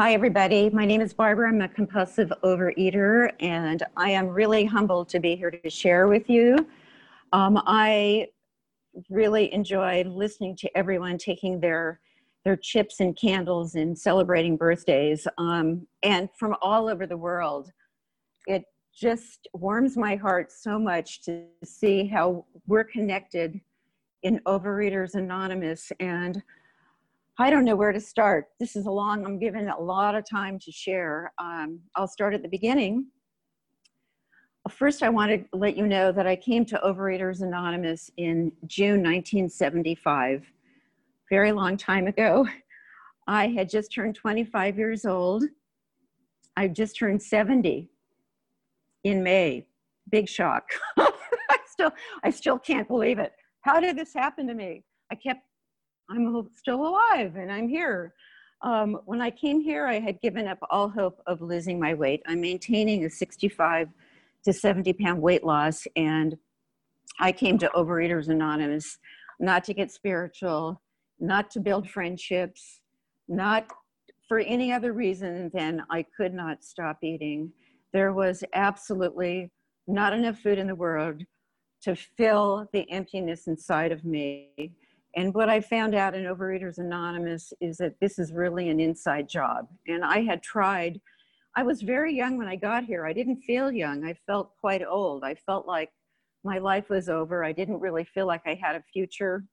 Hi, 0.00 0.14
everybody. 0.14 0.70
My 0.70 0.86
name 0.86 1.02
is 1.02 1.12
Barbara. 1.12 1.50
I'm 1.50 1.60
a 1.60 1.68
compulsive 1.68 2.32
overeater, 2.42 3.32
and 3.38 3.82
I 3.98 4.12
am 4.12 4.28
really 4.28 4.64
humbled 4.64 5.10
to 5.10 5.20
be 5.20 5.36
here 5.36 5.50
to 5.50 5.68
share 5.68 6.08
with 6.08 6.30
you. 6.30 6.56
Um, 7.34 7.62
I 7.66 8.28
really 9.10 9.52
enjoy 9.52 10.04
listening 10.04 10.56
to 10.56 10.74
everyone 10.74 11.18
taking 11.18 11.60
their 11.60 12.00
their 12.46 12.56
chips 12.56 13.00
and 13.00 13.14
candles 13.14 13.74
and 13.74 13.98
celebrating 13.98 14.56
birthdays, 14.56 15.28
um, 15.36 15.86
and 16.02 16.30
from 16.34 16.56
all 16.62 16.88
over 16.88 17.06
the 17.06 17.18
world. 17.18 17.70
It 18.46 18.64
just 18.98 19.48
warms 19.52 19.98
my 19.98 20.16
heart 20.16 20.50
so 20.50 20.78
much 20.78 21.20
to 21.24 21.44
see 21.62 22.06
how 22.06 22.46
we're 22.66 22.84
connected 22.84 23.60
in 24.22 24.40
Overeaters 24.46 25.14
Anonymous 25.14 25.92
and 26.00 26.42
I 27.40 27.48
don't 27.48 27.64
know 27.64 27.74
where 27.74 27.92
to 27.92 28.00
start. 28.00 28.48
This 28.58 28.76
is 28.76 28.84
a 28.84 28.90
long, 28.90 29.24
I'm 29.24 29.38
given 29.38 29.66
a 29.68 29.80
lot 29.80 30.14
of 30.14 30.28
time 30.28 30.58
to 30.58 30.70
share. 30.70 31.32
Um, 31.38 31.80
I'll 31.96 32.06
start 32.06 32.34
at 32.34 32.42
the 32.42 32.48
beginning. 32.48 33.06
First, 34.68 35.02
I 35.02 35.08
want 35.08 35.30
to 35.30 35.56
let 35.56 35.74
you 35.74 35.86
know 35.86 36.12
that 36.12 36.26
I 36.26 36.36
came 36.36 36.66
to 36.66 36.78
Overeaters 36.84 37.40
Anonymous 37.40 38.10
in 38.18 38.52
June 38.66 39.02
1975, 39.02 40.44
very 41.30 41.52
long 41.52 41.78
time 41.78 42.08
ago. 42.08 42.46
I 43.26 43.48
had 43.48 43.70
just 43.70 43.90
turned 43.90 44.16
25 44.16 44.76
years 44.76 45.06
old. 45.06 45.44
I 46.58 46.68
just 46.68 46.98
turned 46.98 47.22
70 47.22 47.88
in 49.04 49.22
May. 49.22 49.66
Big 50.10 50.28
shock. 50.28 50.64
I 50.98 51.58
still, 51.66 51.92
I 52.22 52.28
still 52.28 52.58
can't 52.58 52.86
believe 52.86 53.18
it. 53.18 53.32
How 53.62 53.80
did 53.80 53.96
this 53.96 54.12
happen 54.12 54.46
to 54.46 54.54
me? 54.54 54.84
I 55.10 55.14
kept 55.14 55.40
I'm 56.10 56.48
still 56.56 56.86
alive 56.86 57.36
and 57.36 57.52
I'm 57.52 57.68
here. 57.68 58.14
Um, 58.62 58.98
when 59.06 59.20
I 59.20 59.30
came 59.30 59.60
here, 59.60 59.86
I 59.86 60.00
had 60.00 60.20
given 60.20 60.46
up 60.46 60.58
all 60.70 60.88
hope 60.88 61.20
of 61.26 61.40
losing 61.40 61.78
my 61.78 61.94
weight. 61.94 62.22
I'm 62.26 62.40
maintaining 62.40 63.04
a 63.04 63.10
65 63.10 63.88
to 64.44 64.52
70 64.52 64.92
pound 64.94 65.22
weight 65.22 65.44
loss, 65.44 65.86
and 65.96 66.36
I 67.18 67.32
came 67.32 67.58
to 67.58 67.70
Overeaters 67.74 68.28
Anonymous 68.28 68.98
not 69.38 69.64
to 69.64 69.74
get 69.74 69.90
spiritual, 69.90 70.82
not 71.18 71.50
to 71.52 71.60
build 71.60 71.88
friendships, 71.88 72.80
not 73.28 73.66
for 74.28 74.40
any 74.40 74.72
other 74.72 74.92
reason 74.92 75.50
than 75.54 75.82
I 75.90 76.04
could 76.16 76.34
not 76.34 76.62
stop 76.62 76.98
eating. 77.02 77.52
There 77.92 78.12
was 78.12 78.44
absolutely 78.54 79.50
not 79.86 80.12
enough 80.12 80.38
food 80.38 80.58
in 80.58 80.66
the 80.66 80.74
world 80.74 81.22
to 81.82 81.96
fill 81.96 82.68
the 82.72 82.88
emptiness 82.90 83.46
inside 83.46 83.90
of 83.90 84.04
me. 84.04 84.72
And 85.16 85.34
what 85.34 85.48
I 85.48 85.60
found 85.60 85.94
out 85.94 86.14
in 86.14 86.24
Overeaters 86.24 86.78
Anonymous 86.78 87.52
is 87.60 87.78
that 87.78 87.98
this 88.00 88.18
is 88.18 88.32
really 88.32 88.68
an 88.68 88.78
inside 88.78 89.28
job. 89.28 89.68
And 89.88 90.04
I 90.04 90.22
had 90.22 90.42
tried, 90.42 91.00
I 91.56 91.64
was 91.64 91.82
very 91.82 92.14
young 92.14 92.36
when 92.36 92.46
I 92.46 92.56
got 92.56 92.84
here. 92.84 93.06
I 93.06 93.12
didn't 93.12 93.42
feel 93.42 93.72
young, 93.72 94.04
I 94.04 94.14
felt 94.26 94.52
quite 94.60 94.82
old. 94.86 95.24
I 95.24 95.34
felt 95.34 95.66
like 95.66 95.90
my 96.44 96.58
life 96.58 96.88
was 96.88 97.08
over. 97.08 97.44
I 97.44 97.52
didn't 97.52 97.80
really 97.80 98.04
feel 98.04 98.26
like 98.26 98.42
I 98.46 98.54
had 98.54 98.76
a 98.76 98.82
future. 98.92 99.44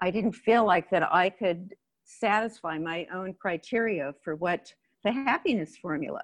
I 0.00 0.10
didn't 0.10 0.32
feel 0.32 0.64
like 0.64 0.88
that 0.90 1.12
I 1.12 1.30
could 1.30 1.74
satisfy 2.04 2.78
my 2.78 3.06
own 3.12 3.34
criteria 3.34 4.14
for 4.22 4.36
what 4.36 4.72
the 5.04 5.12
happiness 5.12 5.76
formula. 5.76 6.22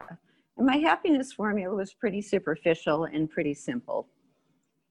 And 0.56 0.66
my 0.66 0.76
happiness 0.76 1.32
formula 1.32 1.74
was 1.74 1.94
pretty 1.94 2.22
superficial 2.22 3.04
and 3.04 3.28
pretty 3.28 3.54
simple. 3.54 4.08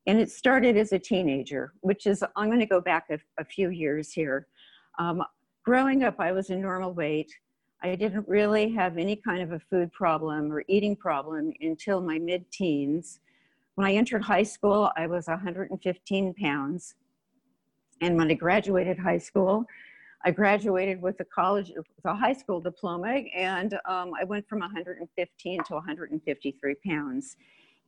And 0.07 0.19
it 0.19 0.31
started 0.31 0.77
as 0.77 0.93
a 0.93 0.99
teenager, 0.99 1.73
which 1.81 2.07
is, 2.07 2.23
I'm 2.35 2.47
going 2.47 2.59
to 2.59 2.65
go 2.65 2.81
back 2.81 3.05
a, 3.11 3.19
a 3.39 3.45
few 3.45 3.69
years 3.69 4.11
here. 4.11 4.47
Um, 4.97 5.23
growing 5.63 6.03
up, 6.03 6.15
I 6.19 6.31
was 6.31 6.49
a 6.49 6.55
normal 6.55 6.93
weight. 6.93 7.31
I 7.83 7.95
didn't 7.95 8.27
really 8.27 8.71
have 8.71 8.97
any 8.97 9.15
kind 9.15 9.41
of 9.41 9.51
a 9.51 9.59
food 9.59 9.91
problem 9.91 10.51
or 10.51 10.63
eating 10.67 10.95
problem 10.95 11.53
until 11.61 12.01
my 12.01 12.19
mid 12.19 12.49
teens. 12.51 13.19
When 13.75 13.87
I 13.87 13.93
entered 13.93 14.23
high 14.23 14.43
school, 14.43 14.91
I 14.97 15.07
was 15.07 15.27
115 15.27 16.33
pounds. 16.35 16.95
And 18.01 18.17
when 18.17 18.29
I 18.29 18.33
graduated 18.33 18.97
high 18.97 19.19
school, 19.19 19.65
I 20.23 20.31
graduated 20.31 21.01
with 21.01 21.19
a 21.19 21.25
college, 21.25 21.71
with 21.75 21.85
a 22.05 22.15
high 22.15 22.33
school 22.33 22.59
diploma, 22.59 23.23
and 23.35 23.73
um, 23.85 24.11
I 24.19 24.23
went 24.23 24.47
from 24.47 24.59
115 24.59 25.63
to 25.63 25.73
153 25.73 26.75
pounds 26.85 27.37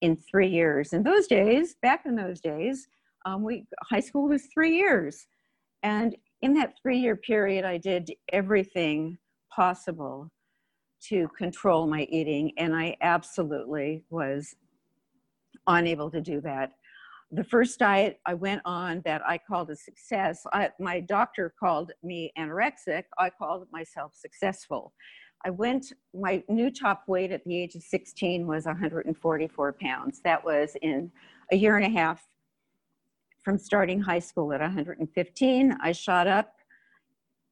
in 0.03 0.17
three 0.29 0.49
years. 0.49 0.91
In 0.91 1.01
those 1.01 1.27
days, 1.27 1.75
back 1.81 2.05
in 2.05 2.15
those 2.15 2.41
days, 2.41 2.87
um, 3.25 3.41
we 3.41 3.65
high 3.89 4.01
school 4.01 4.27
was 4.27 4.43
three 4.53 4.75
years, 4.75 5.25
and 5.81 6.15
in 6.41 6.53
that 6.55 6.73
three-year 6.81 7.15
period, 7.15 7.63
I 7.63 7.77
did 7.77 8.11
everything 8.33 9.17
possible 9.49 10.29
to 11.07 11.29
control 11.37 11.87
my 11.87 12.03
eating, 12.11 12.51
and 12.57 12.75
I 12.75 12.97
absolutely 13.01 14.03
was 14.09 14.53
unable 15.67 16.11
to 16.11 16.19
do 16.19 16.41
that. 16.41 16.71
The 17.31 17.45
first 17.45 17.79
diet 17.79 18.19
I 18.25 18.33
went 18.33 18.61
on 18.65 19.01
that 19.05 19.21
I 19.25 19.37
called 19.37 19.69
a 19.69 19.75
success, 19.75 20.45
I, 20.51 20.69
my 20.79 20.99
doctor 20.99 21.53
called 21.57 21.93
me 22.03 22.31
anorexic. 22.37 23.03
I 23.17 23.29
called 23.29 23.67
myself 23.71 24.11
successful. 24.13 24.93
I 25.45 25.49
went, 25.49 25.91
my 26.13 26.41
new 26.47 26.71
top 26.71 27.03
weight 27.07 27.31
at 27.31 27.43
the 27.43 27.57
age 27.57 27.75
of 27.75 27.83
16 27.83 28.47
was 28.47 28.65
144 28.65 29.73
pounds. 29.73 30.21
That 30.23 30.43
was 30.43 30.75
in 30.81 31.11
a 31.51 31.55
year 31.55 31.77
and 31.77 31.85
a 31.85 31.89
half 31.89 32.25
from 33.43 33.57
starting 33.57 33.99
high 33.99 34.19
school 34.19 34.53
at 34.53 34.61
115. 34.61 35.77
I 35.81 35.91
shot 35.91 36.27
up 36.27 36.55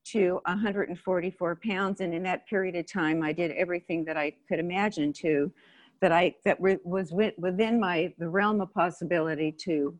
to 0.06 0.40
144 0.46 1.60
pounds. 1.68 2.02
And 2.02 2.14
in 2.14 2.24
that 2.24 2.48
period 2.48 2.76
of 2.76 2.92
time, 2.92 3.22
I 3.24 3.34
did 3.34 3.52
everything 3.52 4.06
that 4.06 4.18
I 4.18 4.34
could 4.48 4.60
imagine 4.60 5.12
to, 5.14 5.52
that 6.00 6.12
I, 6.12 6.36
that 6.46 6.60
was 6.60 7.12
within 7.12 7.80
my, 7.80 8.14
the 8.18 8.30
realm 8.30 8.62
of 8.62 8.74
possibility 8.74 9.52
to 9.64 9.98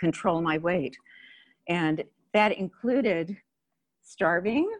control 0.00 0.40
my 0.40 0.58
weight. 0.58 0.96
And 1.68 2.02
that 2.32 2.52
included 2.52 3.36
starving, 4.02 4.70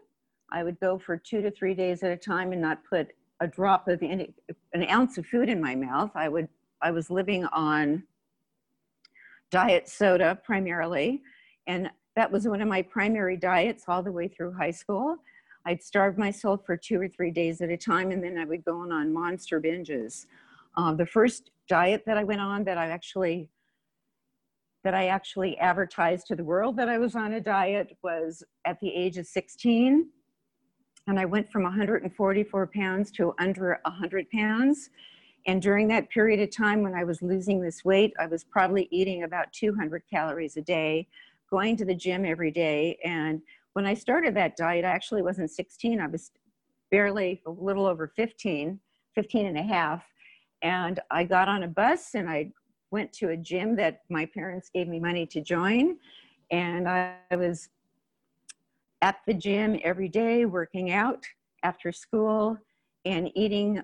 I 0.53 0.62
would 0.62 0.78
go 0.81 0.99
for 0.99 1.16
two 1.16 1.43
to 1.43 1.50
three 1.50 1.75
days 1.75 2.03
at 2.03 2.10
a 2.10 2.16
time 2.16 2.53
and 2.53 2.60
not 2.60 2.84
put 2.88 3.09
a 3.41 3.47
drop 3.47 3.88
of 3.88 4.03
any, 4.03 4.32
an 4.72 4.88
ounce 4.88 5.19
of 5.19 5.27
food 5.27 5.49
in 5.49 5.60
my 5.60 5.75
mouth. 5.75 6.10
I 6.15 6.28
would, 6.28 6.49
I 6.81 6.91
was 6.91 7.10
living 7.10 7.44
on 7.47 8.05
diet 9.50 9.88
soda 9.88 10.38
primarily. 10.44 11.22
And 11.66 11.91
that 12.16 12.31
was 12.31 12.47
one 12.47 12.60
of 12.60 12.69
my 12.69 12.82
primary 12.82 13.37
diets 13.37 13.84
all 13.88 14.03
the 14.03 14.12
way 14.12 14.28
through 14.28 14.53
high 14.53 14.71
school. 14.71 15.16
I'd 15.66 15.82
starve 15.82 16.19
myself 16.19 16.61
for 16.66 16.76
two 16.76 17.00
or 17.00 17.09
three 17.09 17.31
days 17.31 17.61
at 17.61 17.71
a 17.71 17.76
time, 17.76 18.11
and 18.11 18.22
then 18.22 18.37
I 18.37 18.44
would 18.44 18.65
go 18.65 18.81
on, 18.81 18.93
on 18.93 19.12
monster 19.12 19.61
binges. 19.61 20.26
Uh, 20.76 20.93
the 20.93 21.06
first 21.06 21.50
diet 21.69 22.03
that 22.06 22.19
I 22.19 22.25
went 22.25 22.41
on 22.41 22.65
that 22.65 22.78
I 22.78 22.88
actually 22.88 23.49
that 24.82 24.93
I 24.93 25.06
actually 25.06 25.56
advertised 25.56 26.26
to 26.26 26.37
the 26.37 26.44
world 26.44 26.76
that 26.76 26.91
I 26.91 26.99
was 26.99 27.16
on 27.16 27.32
a 27.32 27.41
diet 27.41 27.97
was 28.03 28.44
at 28.66 28.78
the 28.81 28.94
age 28.94 29.16
of 29.16 29.26
16 29.26 30.11
and 31.06 31.19
I 31.19 31.25
went 31.25 31.50
from 31.50 31.65
144 31.65 32.66
pounds 32.69 33.10
to 33.12 33.34
under 33.38 33.78
100 33.84 34.31
pounds. 34.31 34.90
And 35.46 35.61
during 35.61 35.88
that 35.88 36.08
period 36.08 36.40
of 36.40 36.55
time 36.55 36.82
when 36.82 36.94
I 36.94 37.05
was 37.05 37.20
losing 37.20 37.61
this 37.61 37.84
weight, 37.84 38.14
I 38.19 38.26
was 38.26 38.44
probably 38.44 38.88
eating 38.90 39.25
about 39.25 39.52
200 39.52 40.02
calories 40.11 40.56
a 40.56 40.62
day, 40.62 41.06
going 41.50 41.76
to 41.76 41.84
the 41.84 41.94
gym 41.94 42.25
every 42.25 42.50
day. 42.50 42.99
And 43.05 43.43
when 43.75 43.84
I 43.84 43.94
started 43.94 44.34
that 44.37 44.56
diet, 44.56 44.84
I 44.84 44.88
actually 44.88 45.23
wasn't 45.23 45.50
16, 45.50 46.00
I 46.00 46.06
was 46.06 46.31
barely 46.90 47.43
a 47.46 47.50
little 47.50 47.87
over 47.87 48.08
15, 48.08 48.78
15 49.14 49.46
and 49.46 49.58
a 49.58 49.62
half. 49.62 50.05
And 50.62 51.00
I 51.11 51.25
got 51.25 51.49
on 51.49 51.64
a 51.64 51.69
bus 51.69 52.14
and 52.14 52.31
I 52.31 52.50
went 52.90 53.12
to 53.14 53.31
a 53.31 53.37
gym 53.37 53.76
that 53.76 54.02
my 54.08 54.25
parents 54.25 54.70
gave 54.73 54.88
me 54.88 55.00
money 55.00 55.26
to 55.26 55.43
join. 55.43 55.99
And 56.50 56.88
I 56.88 57.17
was 57.32 57.69
at 59.02 59.17
the 59.26 59.35
gym 59.35 59.79
every 59.82 60.08
day, 60.08 60.44
working 60.44 60.91
out 60.91 61.25
after 61.62 61.93
school, 61.93 62.58
and 63.05 63.31
eating 63.35 63.82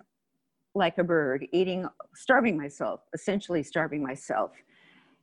like 0.75 0.99
a 0.99 1.05
bird, 1.05 1.47
eating, 1.53 1.87
starving 2.15 2.57
myself, 2.57 3.01
essentially 3.13 3.63
starving 3.63 4.03
myself. 4.03 4.53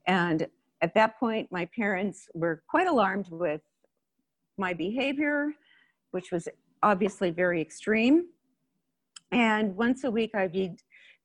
And 0.06 0.48
at 0.82 0.94
that 0.94 1.20
point, 1.20 1.52
my 1.52 1.66
parents 1.76 2.28
were 2.34 2.62
quite 2.70 2.88
alarmed 2.88 3.30
with 3.32 3.62
my 4.58 4.74
behavior, 4.74 5.54
which 6.12 6.32
was 6.32 6.48
obviously 6.84 7.32
very 7.32 7.62
extreme. 7.62 8.28
And 9.32 9.76
once 9.76 10.04
a 10.04 10.12
week, 10.12 10.32
I'd 10.36 10.52
be, 10.52 10.76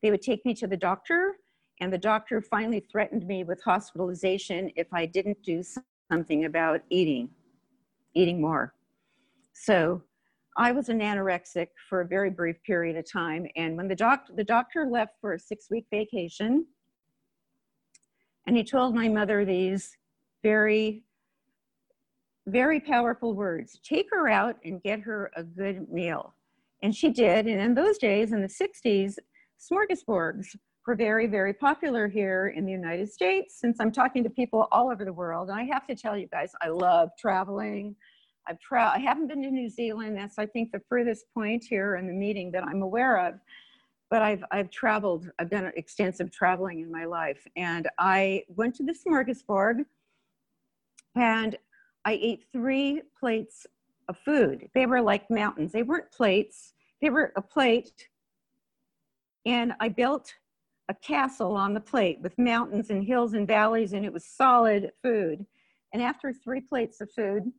they 0.02 0.10
would 0.10 0.22
take 0.22 0.44
me 0.44 0.54
to 0.54 0.66
the 0.66 0.76
doctor, 0.76 1.36
and 1.80 1.92
the 1.92 1.98
doctor 1.98 2.40
finally 2.40 2.80
threatened 2.80 3.26
me 3.26 3.44
with 3.44 3.62
hospitalization 3.62 4.70
if 4.76 4.86
I 4.92 5.06
didn't 5.06 5.42
do 5.42 5.62
something 6.10 6.44
about 6.44 6.80
eating, 6.90 7.28
eating 8.14 8.40
more. 8.40 8.74
So 9.52 10.02
I 10.56 10.72
was 10.72 10.88
an 10.88 11.00
anorexic 11.00 11.68
for 11.88 12.02
a 12.02 12.06
very 12.06 12.30
brief 12.30 12.62
period 12.64 12.96
of 12.96 13.10
time. 13.10 13.46
And 13.56 13.76
when 13.76 13.88
the 13.88 13.94
doctor, 13.94 14.32
the 14.36 14.44
doctor 14.44 14.86
left 14.86 15.14
for 15.20 15.34
a 15.34 15.38
six 15.38 15.68
week 15.70 15.86
vacation, 15.90 16.66
and 18.46 18.56
he 18.56 18.64
told 18.64 18.94
my 18.94 19.08
mother 19.08 19.44
these 19.44 19.96
very, 20.42 21.04
very 22.46 22.80
powerful 22.80 23.34
words 23.34 23.78
take 23.82 24.08
her 24.10 24.28
out 24.28 24.56
and 24.64 24.82
get 24.82 25.00
her 25.00 25.30
a 25.36 25.42
good 25.42 25.88
meal. 25.90 26.34
And 26.82 26.94
she 26.94 27.10
did. 27.10 27.46
And 27.46 27.60
in 27.60 27.74
those 27.74 27.98
days, 27.98 28.32
in 28.32 28.42
the 28.42 28.48
60s, 28.48 29.16
smorgasbords 29.58 30.56
were 30.86 30.96
very, 30.96 31.26
very 31.26 31.52
popular 31.52 32.08
here 32.08 32.52
in 32.56 32.64
the 32.64 32.72
United 32.72 33.10
States. 33.10 33.58
Since 33.58 33.78
I'm 33.80 33.92
talking 33.92 34.24
to 34.24 34.30
people 34.30 34.68
all 34.72 34.90
over 34.90 35.04
the 35.04 35.12
world, 35.12 35.48
and 35.48 35.58
I 35.58 35.64
have 35.64 35.86
to 35.86 35.94
tell 35.94 36.16
you 36.16 36.26
guys, 36.26 36.52
I 36.60 36.68
love 36.68 37.10
traveling. 37.18 37.94
I've 38.48 38.58
tra- 38.58 38.92
I 38.92 38.98
haven't 38.98 39.28
been 39.28 39.42
to 39.42 39.50
New 39.50 39.68
Zealand. 39.68 40.16
That's, 40.16 40.38
I 40.38 40.46
think, 40.46 40.72
the 40.72 40.82
furthest 40.88 41.26
point 41.32 41.64
here 41.64 41.96
in 41.96 42.06
the 42.06 42.12
meeting 42.12 42.50
that 42.52 42.64
I'm 42.64 42.82
aware 42.82 43.24
of. 43.26 43.34
But 44.10 44.22
I've, 44.22 44.44
I've 44.50 44.70
traveled, 44.70 45.30
I've 45.38 45.48
done 45.48 45.70
extensive 45.76 46.32
traveling 46.32 46.80
in 46.80 46.90
my 46.90 47.04
life. 47.04 47.46
And 47.56 47.88
I 47.98 48.42
went 48.48 48.74
to 48.76 48.82
the 48.82 48.92
smorgasbord 48.92 49.84
and 51.14 51.56
I 52.04 52.12
ate 52.20 52.44
three 52.52 53.02
plates 53.18 53.66
of 54.08 54.18
food. 54.18 54.68
They 54.74 54.86
were 54.86 55.00
like 55.00 55.30
mountains. 55.30 55.72
They 55.72 55.82
weren't 55.82 56.10
plates, 56.10 56.74
they 57.00 57.10
were 57.10 57.32
a 57.36 57.42
plate. 57.42 58.08
And 59.46 59.72
I 59.80 59.88
built 59.88 60.34
a 60.92 60.94
castle 60.96 61.56
on 61.56 61.72
the 61.72 61.80
plate 61.80 62.18
with 62.20 62.38
mountains 62.38 62.90
and 62.90 63.02
hills 63.02 63.32
and 63.32 63.46
valleys, 63.48 63.94
and 63.94 64.04
it 64.04 64.12
was 64.12 64.26
solid 64.26 64.92
food. 65.02 65.46
And 65.94 66.02
after 66.02 66.34
three 66.34 66.60
plates 66.60 67.00
of 67.00 67.10
food, 67.10 67.50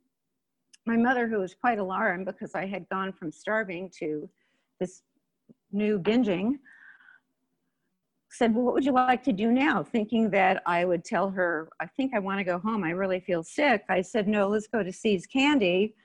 my 0.86 0.96
mother, 0.96 1.26
who 1.26 1.40
was 1.40 1.52
quite 1.52 1.80
alarmed 1.80 2.26
because 2.26 2.54
I 2.54 2.66
had 2.66 2.88
gone 2.88 3.12
from 3.12 3.32
starving 3.32 3.90
to 3.98 4.30
this 4.78 5.02
new 5.72 5.98
binging, 5.98 6.58
said, 8.30 8.54
Well, 8.54 8.64
what 8.64 8.74
would 8.74 8.84
you 8.84 8.92
like 8.92 9.24
to 9.24 9.32
do 9.32 9.50
now? 9.50 9.82
Thinking 9.82 10.30
that 10.30 10.62
I 10.64 10.84
would 10.84 11.04
tell 11.04 11.28
her, 11.30 11.68
I 11.80 11.86
think 11.86 12.14
I 12.14 12.20
want 12.20 12.38
to 12.38 12.44
go 12.44 12.60
home. 12.60 12.84
I 12.84 12.90
really 12.90 13.18
feel 13.18 13.42
sick. 13.42 13.82
I 13.88 14.00
said, 14.02 14.28
No, 14.28 14.46
let's 14.46 14.68
go 14.68 14.84
to 14.84 14.92
See's 14.92 15.26
Candy. 15.26 15.96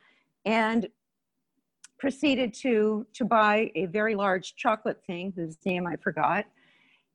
And 0.46 0.88
proceeded 2.00 2.54
to 2.54 3.06
to 3.14 3.26
buy 3.26 3.70
a 3.76 3.86
very 3.88 4.16
large 4.16 4.56
chocolate 4.56 5.04
thing 5.06 5.31
whose 5.36 5.58
name 5.64 5.86
I 5.86 5.96
forgot. 5.98 6.46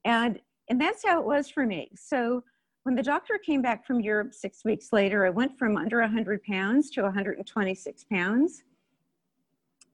And 0.04 0.40
and 0.68 0.80
that's 0.80 1.04
how 1.04 1.20
it 1.20 1.26
was 1.26 1.50
for 1.50 1.66
me. 1.66 1.90
So 1.94 2.42
when 2.84 2.94
the 2.94 3.02
doctor 3.02 3.38
came 3.38 3.62
back 3.62 3.86
from 3.86 4.00
Europe 4.00 4.34
six 4.34 4.64
weeks 4.64 4.92
later, 4.92 5.26
I 5.26 5.30
went 5.30 5.58
from 5.58 5.76
under 5.76 6.00
100 6.00 6.42
pounds 6.44 6.90
to 6.90 7.02
126 7.02 8.04
pounds. 8.04 8.62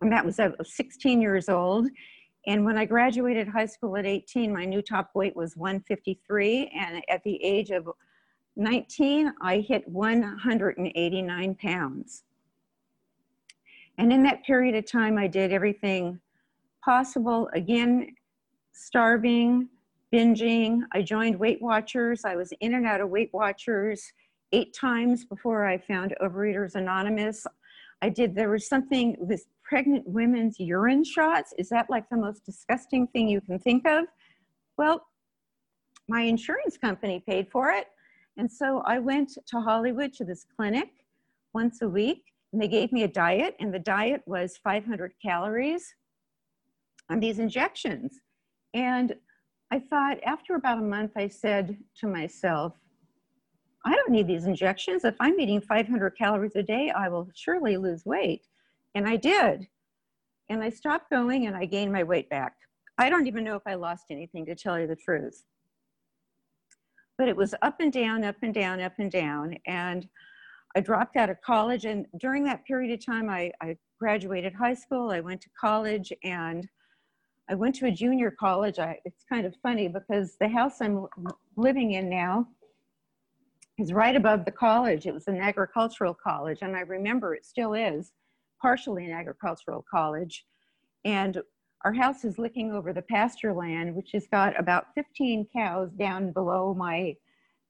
And 0.01 0.13
that 0.13 0.25
was, 0.25 0.39
was 0.39 0.75
16 0.75 1.21
years 1.21 1.49
old. 1.49 1.89
And 2.47 2.65
when 2.65 2.79
I 2.79 2.85
graduated 2.87 3.49
high 3.49 3.67
school 3.67 3.97
at 3.97 4.07
18, 4.07 4.53
my 4.53 4.65
new 4.65 4.81
top 4.81 5.11
weight 5.15 5.37
was 5.37 5.57
153. 5.57 6.73
And 6.75 7.03
at 7.09 7.23
the 7.23 7.43
age 7.45 7.71
of 7.71 7.89
19, 8.57 9.33
I 9.43 9.59
hit 9.59 9.87
189 9.87 11.55
pounds. 11.57 12.25
And 13.99 14.13
in 14.13 14.23
that 14.23 14.43
period 14.45 14.75
of 14.75 14.91
time, 14.91 15.19
I 15.19 15.27
did 15.27 15.53
everything 15.53 16.19
possible. 16.83 17.51
Again, 17.53 18.15
starving, 18.73 19.69
binging. 20.13 20.81
I 20.93 21.03
joined 21.03 21.39
Weight 21.39 21.63
Watchers. 21.63 22.25
I 22.25 22.37
was 22.37 22.53
in 22.61 22.75
and 22.75 22.87
out 22.87 23.01
of 23.01 23.11
Weight 23.11 23.31
Watchers 23.33 24.13
eight 24.53 24.75
times 24.75 25.25
before 25.25 25.67
I 25.67 25.79
found 25.79 26.15
Overeaters 26.21 26.75
Anonymous. 26.75 27.47
I 28.03 28.09
did, 28.09 28.35
there 28.35 28.51
was 28.51 28.69
something 28.69 29.17
with 29.21 29.47
pregnant 29.63 30.07
women's 30.07 30.59
urine 30.59 31.05
shots. 31.05 31.55
Is 31.59 31.69
that 31.69 31.89
like 31.89 32.09
the 32.09 32.17
most 32.17 32.45
disgusting 32.45 33.07
thing 33.09 33.29
you 33.29 33.41
can 33.41 33.59
think 33.59 33.87
of? 33.87 34.07
Well, 34.77 35.07
my 36.09 36.23
insurance 36.23 36.77
company 36.77 37.23
paid 37.27 37.49
for 37.51 37.71
it. 37.71 37.87
And 38.37 38.51
so 38.51 38.83
I 38.87 38.99
went 38.99 39.39
to 39.47 39.61
Hollywood 39.61 40.13
to 40.15 40.25
this 40.25 40.45
clinic 40.57 40.89
once 41.53 41.83
a 41.83 41.89
week, 41.89 42.25
and 42.53 42.61
they 42.61 42.69
gave 42.69 42.91
me 42.91 43.05
a 43.05 43.09
diet, 43.09 43.55
and 43.61 43.73
the 43.73 43.79
diet 43.79 44.23
was 44.27 44.57
500 44.65 45.13
calories 45.23 45.95
on 47.09 47.21
these 47.21 47.39
injections. 47.39 48.21
And 48.75 49.15
I 49.71 49.79
thought 49.79 50.19
after 50.25 50.57
about 50.57 50.79
a 50.79 50.83
month, 50.83 51.13
I 51.17 51.29
said 51.29 51.79
to 51.99 52.07
myself, 52.07 52.75
I 53.85 53.95
don't 53.95 54.11
need 54.11 54.27
these 54.27 54.47
injections. 54.47 55.05
If 55.05 55.15
I'm 55.21 55.39
eating 55.39 55.61
500 55.61 56.11
calories 56.11 56.57
a 56.57 56.63
day, 56.63 56.91
I 56.91 57.09
will 57.09 57.29
surely 57.35 57.77
lose 57.77 58.05
weight. 58.05 58.47
And 58.95 59.09
I 59.09 59.17
did. 59.17 59.69
And 60.49 60.63
I 60.63 60.71
stopped 60.71 61.11
going 61.11 61.47
and 61.47 61.57
I 61.57 61.65
gained 61.65 61.93
my 61.93 62.03
weight 62.03 62.29
back. 62.29 62.57
I 62.99 63.09
don't 63.09 63.27
even 63.27 63.45
know 63.45 63.55
if 63.55 63.63
I 63.67 63.75
lost 63.75 64.07
anything 64.11 64.45
to 64.47 64.55
tell 64.55 64.79
you 64.79 64.87
the 64.87 64.97
truth. 64.97 65.45
But 67.17 67.29
it 67.29 67.37
was 67.37 67.55
up 67.63 67.81
and 67.81 67.93
down, 67.93 68.25
up 68.25 68.37
and 68.43 68.53
down, 68.53 68.81
up 68.81 68.95
and 68.99 69.11
down. 69.11 69.57
And 69.67 70.09
I 70.77 70.81
dropped 70.81 71.17
out 71.17 71.31
of 71.31 71.41
college. 71.41 71.85
And 71.85 72.07
during 72.19 72.45
that 72.45 72.65
period 72.65 72.93
of 72.93 73.05
time, 73.05 73.31
I, 73.31 73.53
I 73.63 73.77
graduated 73.99 74.53
high 74.53 74.75
school, 74.75 75.11
I 75.11 75.21
went 75.21 75.41
to 75.43 75.51
college, 75.59 76.13
and 76.25 76.67
I 77.51 77.55
went 77.55 77.75
to 77.77 77.87
a 77.87 77.91
junior 77.91 78.31
college. 78.31 78.79
I, 78.79 79.01
it's 79.05 79.25
kind 79.29 79.45
of 79.45 79.57
funny 79.61 79.89
because 79.89 80.37
the 80.41 80.49
house 80.49 80.81
I'm 80.81 81.07
living 81.57 81.93
in 81.93 82.09
now 82.09 82.47
is 83.77 83.93
right 83.93 84.15
above 84.15 84.45
the 84.45 84.53
college. 84.53 85.07
It 85.07 85.13
was 85.13 85.27
an 85.27 85.41
agricultural 85.41 86.15
college, 86.15 86.59
and 86.63 86.77
I 86.77 86.81
remember 86.83 87.35
it 87.35 87.45
still 87.45 87.75
is 87.75 88.13
partially 88.63 89.05
an 89.05 89.13
agricultural 89.13 89.85
college. 89.91 90.47
And 91.05 91.43
our 91.85 91.93
house 91.93 92.25
is 92.25 92.39
looking 92.39 92.71
over 92.71 92.93
the 92.93 93.03
pasture 93.03 93.53
land, 93.53 93.97
which 93.97 94.13
has 94.13 94.29
got 94.29 94.59
about 94.59 94.95
15 94.95 95.49
cows 95.53 95.91
down 95.99 96.31
below 96.31 96.73
my 96.73 97.17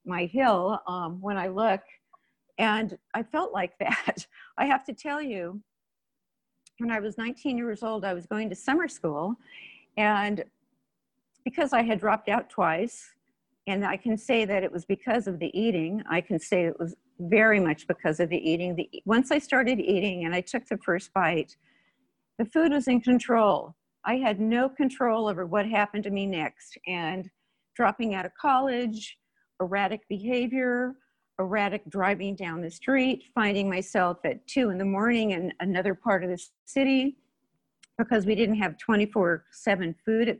my 0.05 0.25
hill 0.25 0.79
um, 0.87 1.19
when 1.21 1.37
I 1.37 1.47
look. 1.47 1.81
And 2.59 2.97
I 3.15 3.23
felt 3.23 3.51
like 3.51 3.73
that. 3.79 4.27
I 4.59 4.65
have 4.65 4.83
to 4.85 4.93
tell 4.93 5.21
you, 5.21 5.61
when 6.81 6.91
I 6.91 6.99
was 6.99 7.17
19 7.17 7.57
years 7.57 7.83
old, 7.83 8.03
I 8.03 8.13
was 8.13 8.25
going 8.25 8.49
to 8.49 8.55
summer 8.55 8.87
school, 8.87 9.35
and 9.97 10.43
because 11.43 11.73
I 11.73 11.81
had 11.83 11.99
dropped 11.99 12.29
out 12.29 12.49
twice, 12.49 13.13
and 13.67 13.85
I 13.85 13.97
can 13.97 14.17
say 14.17 14.45
that 14.45 14.63
it 14.63 14.71
was 14.71 14.85
because 14.85 15.27
of 15.27 15.39
the 15.39 15.57
eating, 15.59 16.03
I 16.09 16.21
can 16.21 16.39
say 16.39 16.65
it 16.65 16.79
was 16.79 16.95
very 17.19 17.59
much 17.59 17.87
because 17.87 18.19
of 18.19 18.29
the 18.29 18.37
eating. 18.37 18.75
The, 18.75 18.89
once 19.05 19.31
I 19.31 19.39
started 19.39 19.79
eating 19.79 20.25
and 20.25 20.33
I 20.33 20.41
took 20.41 20.65
the 20.65 20.77
first 20.77 21.13
bite, 21.13 21.55
the 22.39 22.45
food 22.45 22.71
was 22.71 22.87
in 22.87 23.01
control. 23.01 23.75
I 24.03 24.15
had 24.15 24.39
no 24.39 24.67
control 24.67 25.27
over 25.27 25.45
what 25.45 25.67
happened 25.67 26.03
to 26.05 26.09
me 26.09 26.25
next. 26.25 26.77
And 26.87 27.29
dropping 27.75 28.15
out 28.15 28.25
of 28.25 28.31
college, 28.39 29.17
erratic 29.61 30.01
behavior, 30.09 30.95
erratic 31.39 31.87
driving 31.89 32.35
down 32.35 32.61
the 32.61 32.71
street, 32.71 33.23
finding 33.35 33.69
myself 33.69 34.17
at 34.25 34.45
two 34.47 34.69
in 34.69 34.77
the 34.77 34.85
morning 34.85 35.31
in 35.31 35.53
another 35.59 35.93
part 35.95 36.23
of 36.23 36.29
the 36.29 36.43
city, 36.65 37.17
because 38.03 38.25
we 38.25 38.35
didn't 38.35 38.55
have 38.55 38.77
24 38.77 39.45
7 39.51 39.95
food 40.05 40.39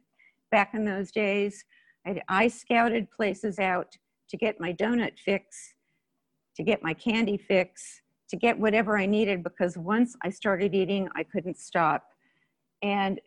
back 0.52 0.74
in 0.74 0.86
those 0.86 1.12
days. 1.12 1.64
I, 2.06 2.22
I 2.28 2.48
scouted 2.48 3.10
places 3.12 3.60
out 3.60 3.96
to 4.30 4.38
get 4.38 4.60
my 4.60 4.74
donut 4.74 5.20
fix, 5.20 5.76
to 6.56 6.64
get 6.64 6.82
my 6.82 6.94
candy 6.94 7.38
fix, 7.38 8.02
to 8.30 8.36
get 8.36 8.58
whatever 8.58 8.98
I 8.98 9.06
needed 9.06 9.44
because 9.44 9.78
once 9.78 10.16
I 10.24 10.30
started 10.30 10.74
eating, 10.74 11.10
I 11.16 11.24
couldn't 11.24 11.58
stop. 11.58 12.06
And 12.82 13.20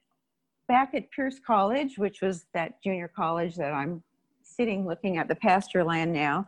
back 0.67 0.95
at 0.95 1.11
Pierce 1.11 1.39
College, 1.39 1.99
which 1.99 2.23
was 2.23 2.47
that 2.55 2.83
junior 2.83 3.09
college 3.15 3.55
that 3.57 3.73
I'm 3.73 4.03
sitting 4.43 4.87
looking 4.87 5.19
at 5.19 5.29
the 5.29 5.35
pasture 5.35 5.85
land 5.85 6.13
now, 6.13 6.47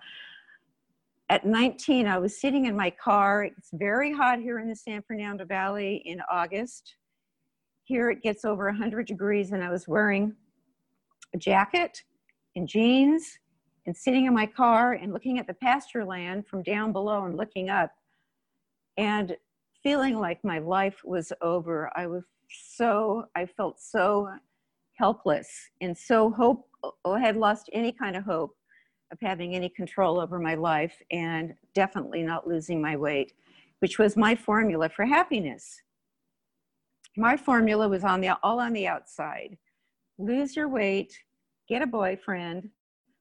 at 1.28 1.44
19, 1.44 2.06
I 2.06 2.18
was 2.18 2.40
sitting 2.40 2.66
in 2.66 2.76
my 2.76 2.88
car. 2.90 3.44
It's 3.44 3.70
very 3.72 4.12
hot 4.12 4.38
here 4.38 4.58
in 4.58 4.68
the 4.68 4.76
San 4.76 5.02
Fernando 5.02 5.44
Valley 5.44 6.02
in 6.04 6.20
August. 6.30 6.94
Here 7.86 8.10
it 8.10 8.20
gets 8.20 8.44
over 8.44 8.64
100 8.64 9.06
degrees, 9.06 9.52
and 9.52 9.62
I 9.62 9.70
was 9.70 9.86
wearing 9.86 10.34
a 11.32 11.38
jacket 11.38 12.02
and 12.56 12.66
jeans 12.66 13.38
and 13.86 13.96
sitting 13.96 14.26
in 14.26 14.34
my 14.34 14.44
car 14.44 14.94
and 14.94 15.12
looking 15.12 15.38
at 15.38 15.46
the 15.46 15.54
pasture 15.54 16.04
land 16.04 16.48
from 16.48 16.64
down 16.64 16.92
below 16.92 17.26
and 17.26 17.36
looking 17.36 17.70
up 17.70 17.92
and 18.96 19.36
feeling 19.84 20.18
like 20.18 20.42
my 20.42 20.58
life 20.58 21.00
was 21.04 21.32
over. 21.42 21.88
I 21.94 22.08
was 22.08 22.24
so, 22.50 23.26
I 23.36 23.46
felt 23.46 23.78
so 23.80 24.30
helpless 24.94 25.70
and 25.80 25.96
so 25.96 26.32
hope, 26.32 26.68
oh, 26.82 27.12
I 27.12 27.20
had 27.20 27.36
lost 27.36 27.70
any 27.72 27.92
kind 27.92 28.16
of 28.16 28.24
hope 28.24 28.56
of 29.12 29.18
having 29.20 29.54
any 29.54 29.68
control 29.68 30.18
over 30.18 30.40
my 30.40 30.56
life 30.56 31.00
and 31.12 31.54
definitely 31.72 32.24
not 32.24 32.48
losing 32.48 32.82
my 32.82 32.96
weight, 32.96 33.32
which 33.78 33.96
was 33.96 34.16
my 34.16 34.34
formula 34.34 34.88
for 34.88 35.04
happiness. 35.04 35.82
My 37.16 37.36
formula 37.36 37.88
was 37.88 38.04
on 38.04 38.20
the 38.20 38.36
all 38.42 38.60
on 38.60 38.72
the 38.72 38.86
outside. 38.86 39.56
Lose 40.18 40.56
your 40.56 40.68
weight, 40.68 41.18
get 41.68 41.82
a 41.82 41.86
boyfriend. 41.86 42.68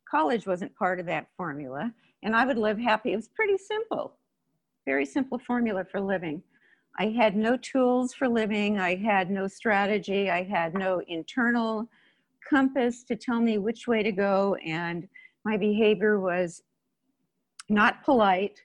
College 0.10 0.46
wasn't 0.46 0.76
part 0.76 1.00
of 1.00 1.06
that 1.08 1.28
formula, 1.36 1.92
and 2.24 2.36
I 2.36 2.46
would 2.46 2.58
live 2.58 2.78
happy. 2.78 3.14
It 3.14 3.16
was 3.18 3.30
pretty 3.30 3.58
simple, 3.58 4.18
very 4.86 5.06
simple 5.06 5.40
formula 5.40 5.86
for 5.86 6.00
living. 6.00 6.44
I 6.98 7.08
had 7.08 7.36
no 7.36 7.58
tools 7.58 8.14
for 8.14 8.28
living. 8.28 8.80
I 8.80 8.96
had 8.96 9.30
no 9.30 9.48
strategy. 9.48 10.30
I 10.30 10.44
had 10.44 10.74
no 10.74 11.02
internal 11.08 11.90
compass 12.50 13.04
to 13.06 13.16
tell 13.16 13.42
me 13.42 13.58
which 13.58 13.88
way 13.88 14.02
to 14.04 14.12
go. 14.12 14.56
And 14.66 15.08
my 15.44 15.58
behavior 15.58 16.20
was 16.20 16.64
not 17.68 18.04
polite. 18.04 18.62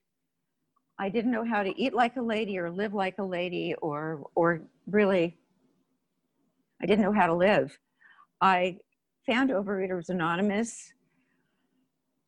I 1.00 1.09
didn't 1.09 1.30
know 1.30 1.47
how 1.47 1.62
to 1.62 1.73
eat 1.80 1.95
like 1.95 2.16
a 2.16 2.23
lady 2.23 2.59
or 2.59 2.71
live 2.71 2.92
like 2.92 3.16
a 3.19 3.25
lady 3.25 3.75
or, 3.80 4.23
or 4.35 4.61
really, 4.87 5.38
I 6.83 6.85
didn't 6.85 7.02
know 7.02 7.12
how 7.12 7.26
to 7.26 7.35
live. 7.35 7.78
I 8.42 8.76
found 9.26 9.49
Overeaters 9.49 10.11
Anonymous 10.11 10.92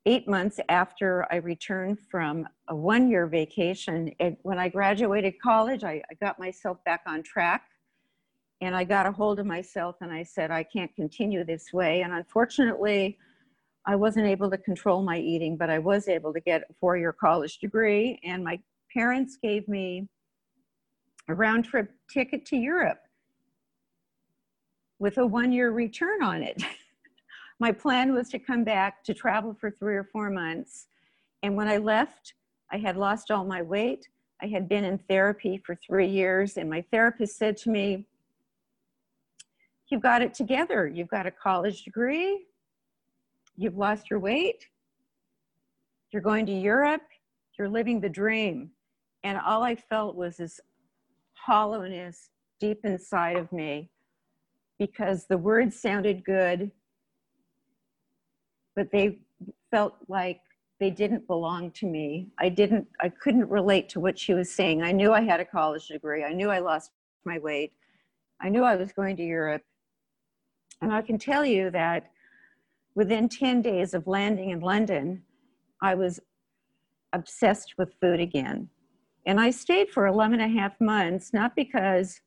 eight 0.07 0.27
months 0.27 0.59
after 0.71 1.27
I 1.31 1.37
returned 1.37 1.99
from 2.11 2.49
a 2.69 2.75
one 2.75 3.11
year 3.11 3.27
vacation. 3.27 4.11
And 4.21 4.39
when 4.41 4.59
I 4.59 4.71
graduated 4.71 5.35
college, 5.43 5.85
I, 5.85 6.03
I 6.11 6.15
got 6.19 6.39
myself 6.39 6.83
back 6.87 7.03
on 7.07 7.23
track 7.23 7.65
and 8.63 8.75
I 8.75 8.85
got 8.85 9.05
a 9.05 9.13
hold 9.13 9.39
of 9.39 9.45
myself 9.45 9.97
and 10.01 10.11
I 10.11 10.23
said, 10.23 10.51
I 10.51 10.63
can't 10.63 10.95
continue 10.97 11.45
this 11.45 11.75
way. 11.75 12.01
And 12.01 12.15
unfortunately, 12.15 13.19
I 13.85 13.97
wasn't 13.97 14.27
able 14.27 14.51
to 14.51 14.59
control 14.59 15.03
my 15.03 15.19
eating, 15.19 15.57
but 15.57 15.69
I 15.69 15.79
was 15.79 16.09
able 16.09 16.33
to 16.33 16.41
get 16.41 16.63
a 16.71 16.75
four 16.81 16.97
year 16.97 17.13
college 17.13 17.59
degree. 17.59 18.21
And 18.25 18.45
my 18.45 18.61
parents 18.93 19.39
gave 19.43 19.67
me 19.69 20.09
a 21.29 21.35
round 21.35 21.65
trip 21.65 21.91
ticket 22.13 22.47
to 22.47 22.57
Europe 22.57 23.01
with 24.99 25.19
a 25.19 25.27
one 25.27 25.53
year 25.53 25.73
return 25.73 26.23
on 26.23 26.43
it. 26.43 26.63
my 27.59 27.73
plan 27.73 28.13
was 28.15 28.29
to 28.31 28.39
come 28.39 28.63
back 28.63 29.03
to 29.05 29.15
travel 29.15 29.55
for 29.61 29.71
three 29.71 29.97
or 29.97 30.05
four 30.05 30.31
months. 30.31 30.87
And 31.43 31.57
when 31.57 31.67
I 31.67 31.79
left, 31.79 32.35
I 32.71 32.79
had 32.79 32.97
lost 32.97 33.31
all 33.31 33.45
my 33.45 33.63
weight. 33.63 34.09
I 34.41 34.47
had 34.47 34.69
been 34.69 34.85
in 34.85 34.99
therapy 34.99 35.61
for 35.65 35.77
three 35.77 36.09
years, 36.09 36.57
and 36.57 36.69
my 36.69 36.85
therapist 36.91 37.37
said 37.37 37.57
to 37.59 37.71
me, 37.71 38.07
You've 39.89 40.01
got 40.01 40.23
it 40.23 40.33
together. 40.33 40.89
You've 40.89 41.09
got 41.09 41.27
a 41.27 41.31
college 41.31 41.83
degree. 41.83 42.47
You've 43.57 43.77
lost 43.77 44.11
your 44.11 44.19
weight. 44.19 44.67
You're 46.11 46.23
going 46.23 46.47
to 46.47 46.53
Europe. 46.53 47.03
You're 47.59 47.69
living 47.69 48.01
the 48.01 48.09
dream. 48.09 48.71
And 49.25 49.39
all 49.39 49.63
I 49.63 49.75
felt 49.75 50.17
was 50.17 50.37
this 50.37 50.61
hollowness 51.35 52.31
deep 52.61 52.81
inside 52.85 53.37
of 53.37 53.51
me 53.53 53.91
because 54.79 55.27
the 55.27 55.39
words 55.39 55.79
sounded 55.79 56.25
good, 56.25 56.71
but 58.75 58.91
they 58.91 59.19
felt 59.71 59.97
like 60.09 60.41
they 60.81 60.91
didn't 60.91 61.27
belong 61.27 61.71
to 61.73 61.87
me. 61.87 62.29
I 62.39 62.49
didn't, 62.49 62.89
I 63.01 63.09
couldn't 63.09 63.49
relate 63.49 63.89
to 63.91 64.01
what 64.01 64.19
she 64.19 64.35
was 64.35 64.51
saying. 64.51 64.83
I 64.83 64.93
knew 64.93 65.13
I 65.13 65.23
had 65.23 65.41
a 65.41 65.45
college 65.45 65.89
degree. 65.89 66.25
I 66.25 66.33
knew 66.33 66.51
I 66.51 66.59
lost 66.59 66.91
my 67.25 67.39
weight. 67.39 67.73
I 68.41 68.49
knew 68.49 68.65
I 68.65 68.75
was 68.77 68.93
going 68.93 69.17
to 69.17 69.23
Europe. 69.23 69.63
And 70.81 70.93
I 70.93 71.03
can 71.03 71.19
tell 71.19 71.45
you 71.45 71.71
that 71.71 72.12
within 72.95 73.29
10 73.29 73.63
days 73.63 73.95
of 73.95 74.07
landing 74.07 74.51
in 74.51 74.61
London, 74.61 75.23
I 75.83 75.95
was 75.95 76.21
obsessed 77.13 77.75
with 77.79 77.95
food 78.01 78.21
again. 78.21 78.69
And 79.27 79.41
I 79.41 79.51
stayed 79.51 79.91
for 79.91 80.07
11 80.07 80.41
and 80.41 80.55
a 80.55 80.61
half 80.61 80.81
months, 80.81 81.33
not 81.33 81.55
because 81.55 82.21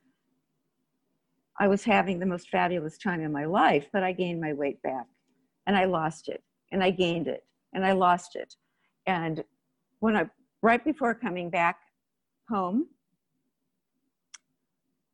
I 1.60 1.68
was 1.68 1.84
having 1.84 2.20
the 2.20 2.26
most 2.26 2.50
fabulous 2.50 2.98
time 2.98 3.22
in 3.22 3.32
my 3.32 3.46
life, 3.46 3.88
but 3.94 4.04
I 4.04 4.12
gained 4.12 4.42
my 4.42 4.54
weight 4.54 4.82
back 4.82 5.06
and 5.68 5.76
I 5.76 5.86
lost 5.86 6.30
it 6.30 6.44
and 6.72 6.84
I 6.84 6.92
gained 6.92 7.28
it 7.28 7.44
and 7.74 7.86
I 7.86 7.94
lost 7.94 8.36
it. 8.36 8.56
And 9.08 9.44
when 10.00 10.16
I, 10.16 10.30
right 10.62 10.84
before 10.84 11.14
coming 11.14 11.50
back 11.50 11.78
home, 12.50 12.88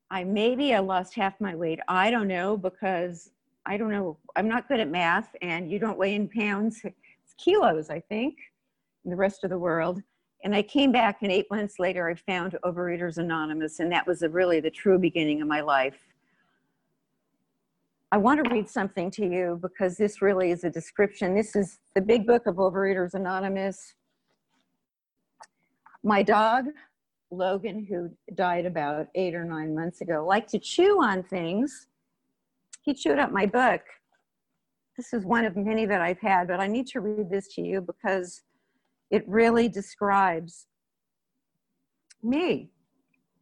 I 0.10 0.24
maybe 0.24 0.74
I 0.74 0.79
lost 0.79 1.15
half 1.15 1.39
my 1.39 1.55
weight. 1.55 1.79
I 1.88 2.12
don't 2.12 2.27
know 2.27 2.58
because 2.58 3.31
I 3.65 3.77
don't 3.77 3.91
know. 3.91 4.18
I'm 4.36 4.48
not 4.48 4.68
good 4.68 4.80
at 4.80 4.89
math 4.89 5.36
and 5.41 5.72
you 5.72 5.80
don't 5.80 5.98
weigh 5.98 6.15
in 6.15 6.27
pounds. 6.27 6.82
It's 6.84 7.34
kilos, 7.38 7.89
I 7.89 8.00
think, 8.00 8.36
in 9.06 9.12
the 9.12 9.18
rest 9.18 9.44
of 9.44 9.50
the 9.50 9.60
world. 9.60 10.01
And 10.44 10.56
I 10.56 10.63
came 10.63 10.91
back 10.91 11.20
and 11.22 11.32
eight 11.32 11.46
months 11.51 11.77
later, 11.77 12.10
I 12.10 12.15
found 12.15 12.58
Overeaters 12.65 13.18
Anonymous 13.18 13.80
and 13.80 13.91
that 13.91 14.08
was 14.08 14.24
a, 14.24 14.30
really 14.30 14.60
the 14.60 14.72
true 14.72 14.98
beginning 14.98 15.41
of 15.41 15.48
my 15.48 15.62
life. 15.62 16.00
I 18.12 18.18
want 18.18 18.44
to 18.44 18.50
read 18.51 18.68
something 18.68 19.10
to 19.12 19.25
you 19.25 19.60
because 19.62 19.96
this 19.96 20.22
really 20.22 20.51
is 20.51 20.63
a 20.63 20.70
description. 20.70 21.34
This 21.34 21.56
is 21.56 21.80
the 21.96 22.01
big 22.01 22.27
book 22.27 22.46
of 22.46 22.56
Overeaters 22.56 23.13
Anonymous. 23.13 23.94
My 26.03 26.22
dog, 26.24 26.65
Logan, 27.30 27.86
who 27.88 28.10
died 28.36 28.65
about 28.65 29.08
eight 29.15 29.34
or 29.34 29.46
nine 29.46 29.74
months 29.74 30.01
ago, 30.01 30.25
liked 30.25 30.50
to 30.50 30.60
chew 30.60 31.01
on 31.01 31.24
things. 31.24 31.88
He 32.82 32.94
chewed 32.94 33.20
up 33.20 33.32
my 33.32 33.46
book. 33.46 33.82
This 34.98 35.14
is 35.14 35.26
one 35.26 35.46
of 35.46 35.56
many 35.56 35.86
that 35.86 36.02
I've 36.02 36.20
had, 36.20 36.48
but 36.48 36.60
I 36.60 36.68
need 36.68 36.88
to 36.88 37.00
read 37.00 37.30
this 37.30 37.48
to 37.56 37.62
you 37.62 37.82
because 37.82 38.42
it 39.10 39.24
really 39.28 39.68
describes 39.70 40.68
me 42.24 42.70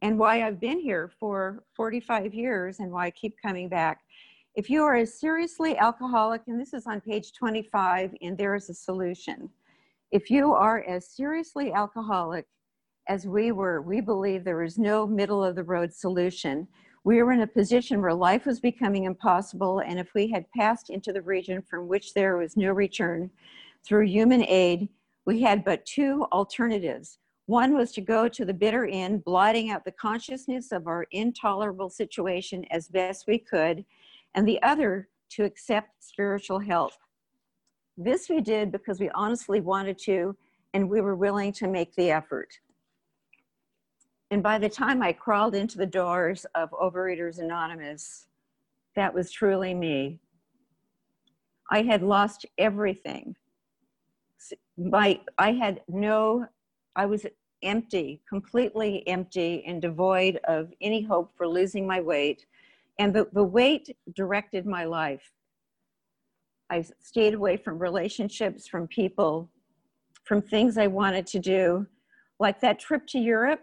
and 0.02 0.18
why 0.18 0.42
I've 0.42 0.60
been 0.60 0.80
here 0.80 1.10
for 1.18 1.64
45 1.76 2.34
years 2.34 2.80
and 2.80 2.90
why 2.90 3.06
I 3.06 3.10
keep 3.10 3.36
coming 3.42 3.68
back. 3.68 4.00
If 4.54 4.68
you 4.68 4.82
are 4.82 4.96
a 4.96 5.06
seriously 5.06 5.76
alcoholic, 5.76 6.42
and 6.46 6.60
this 6.60 6.72
is 6.74 6.86
on 6.86 7.00
page 7.00 7.32
25, 7.32 8.14
and 8.22 8.36
there 8.36 8.54
is 8.54 8.68
a 8.68 8.74
solution. 8.74 9.48
If 10.10 10.30
you 10.30 10.52
are 10.52 10.82
as 10.88 11.08
seriously 11.08 11.72
alcoholic 11.72 12.46
as 13.08 13.26
we 13.26 13.52
were, 13.52 13.80
we 13.80 14.00
believe 14.00 14.44
there 14.44 14.62
is 14.62 14.78
no 14.78 15.06
middle 15.06 15.44
of 15.44 15.54
the 15.54 15.62
road 15.62 15.92
solution. 15.92 16.66
We 17.02 17.22
were 17.22 17.32
in 17.32 17.40
a 17.40 17.46
position 17.46 18.02
where 18.02 18.12
life 18.12 18.44
was 18.44 18.60
becoming 18.60 19.04
impossible, 19.04 19.78
and 19.78 19.98
if 19.98 20.12
we 20.14 20.30
had 20.30 20.50
passed 20.50 20.90
into 20.90 21.12
the 21.12 21.22
region 21.22 21.62
from 21.62 21.88
which 21.88 22.12
there 22.12 22.36
was 22.36 22.58
no 22.58 22.72
return 22.72 23.30
through 23.82 24.06
human 24.06 24.44
aid, 24.44 24.88
we 25.24 25.40
had 25.40 25.64
but 25.64 25.86
two 25.86 26.26
alternatives. 26.30 27.18
One 27.46 27.74
was 27.74 27.92
to 27.92 28.02
go 28.02 28.28
to 28.28 28.44
the 28.44 28.52
bitter 28.52 28.84
end, 28.84 29.24
blotting 29.24 29.70
out 29.70 29.84
the 29.84 29.92
consciousness 29.92 30.72
of 30.72 30.86
our 30.86 31.06
intolerable 31.10 31.88
situation 31.88 32.66
as 32.70 32.88
best 32.88 33.26
we 33.26 33.38
could, 33.38 33.84
and 34.34 34.46
the 34.46 34.62
other 34.62 35.08
to 35.30 35.44
accept 35.44 36.04
spiritual 36.04 36.58
help. 36.58 36.92
This 37.96 38.28
we 38.28 38.42
did 38.42 38.70
because 38.70 39.00
we 39.00 39.08
honestly 39.10 39.60
wanted 39.60 39.98
to, 40.00 40.36
and 40.74 40.88
we 40.88 41.00
were 41.00 41.16
willing 41.16 41.52
to 41.54 41.66
make 41.66 41.94
the 41.94 42.10
effort. 42.10 42.48
And 44.30 44.42
by 44.42 44.58
the 44.58 44.68
time 44.68 45.02
I 45.02 45.12
crawled 45.12 45.54
into 45.54 45.76
the 45.76 45.86
doors 45.86 46.46
of 46.54 46.70
Overeaters 46.70 47.38
Anonymous, 47.38 48.26
that 48.94 49.12
was 49.12 49.30
truly 49.30 49.74
me. 49.74 50.20
I 51.70 51.82
had 51.82 52.02
lost 52.02 52.46
everything. 52.58 53.36
My, 54.76 55.20
I 55.38 55.52
had 55.52 55.82
no, 55.88 56.46
I 56.96 57.06
was 57.06 57.26
empty, 57.62 58.22
completely 58.28 59.06
empty 59.06 59.64
and 59.66 59.82
devoid 59.82 60.40
of 60.44 60.72
any 60.80 61.02
hope 61.02 61.32
for 61.36 61.46
losing 61.46 61.86
my 61.86 62.00
weight 62.00 62.46
and 62.98 63.14
the, 63.14 63.28
the 63.32 63.44
weight 63.44 63.96
directed 64.14 64.66
my 64.66 64.84
life. 64.84 65.32
I 66.70 66.84
stayed 67.00 67.34
away 67.34 67.56
from 67.56 67.78
relationships, 67.78 68.68
from 68.68 68.86
people, 68.86 69.48
from 70.24 70.40
things 70.40 70.78
I 70.78 70.86
wanted 70.86 71.26
to 71.28 71.38
do. 71.38 71.86
Like 72.38 72.60
that 72.60 72.78
trip 72.78 73.06
to 73.08 73.18
Europe, 73.18 73.60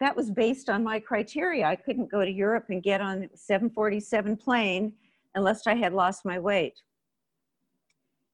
that 0.00 0.16
was 0.16 0.30
based 0.30 0.70
on 0.70 0.82
my 0.82 0.98
criteria. 0.98 1.66
I 1.66 1.76
couldn't 1.76 2.10
go 2.10 2.24
to 2.24 2.30
Europe 2.30 2.66
and 2.70 2.82
get 2.82 3.00
on 3.00 3.28
747 3.34 4.36
plane 4.36 4.94
unless 5.34 5.66
I 5.66 5.74
had 5.74 5.92
lost 5.92 6.24
my 6.24 6.38
weight. 6.38 6.80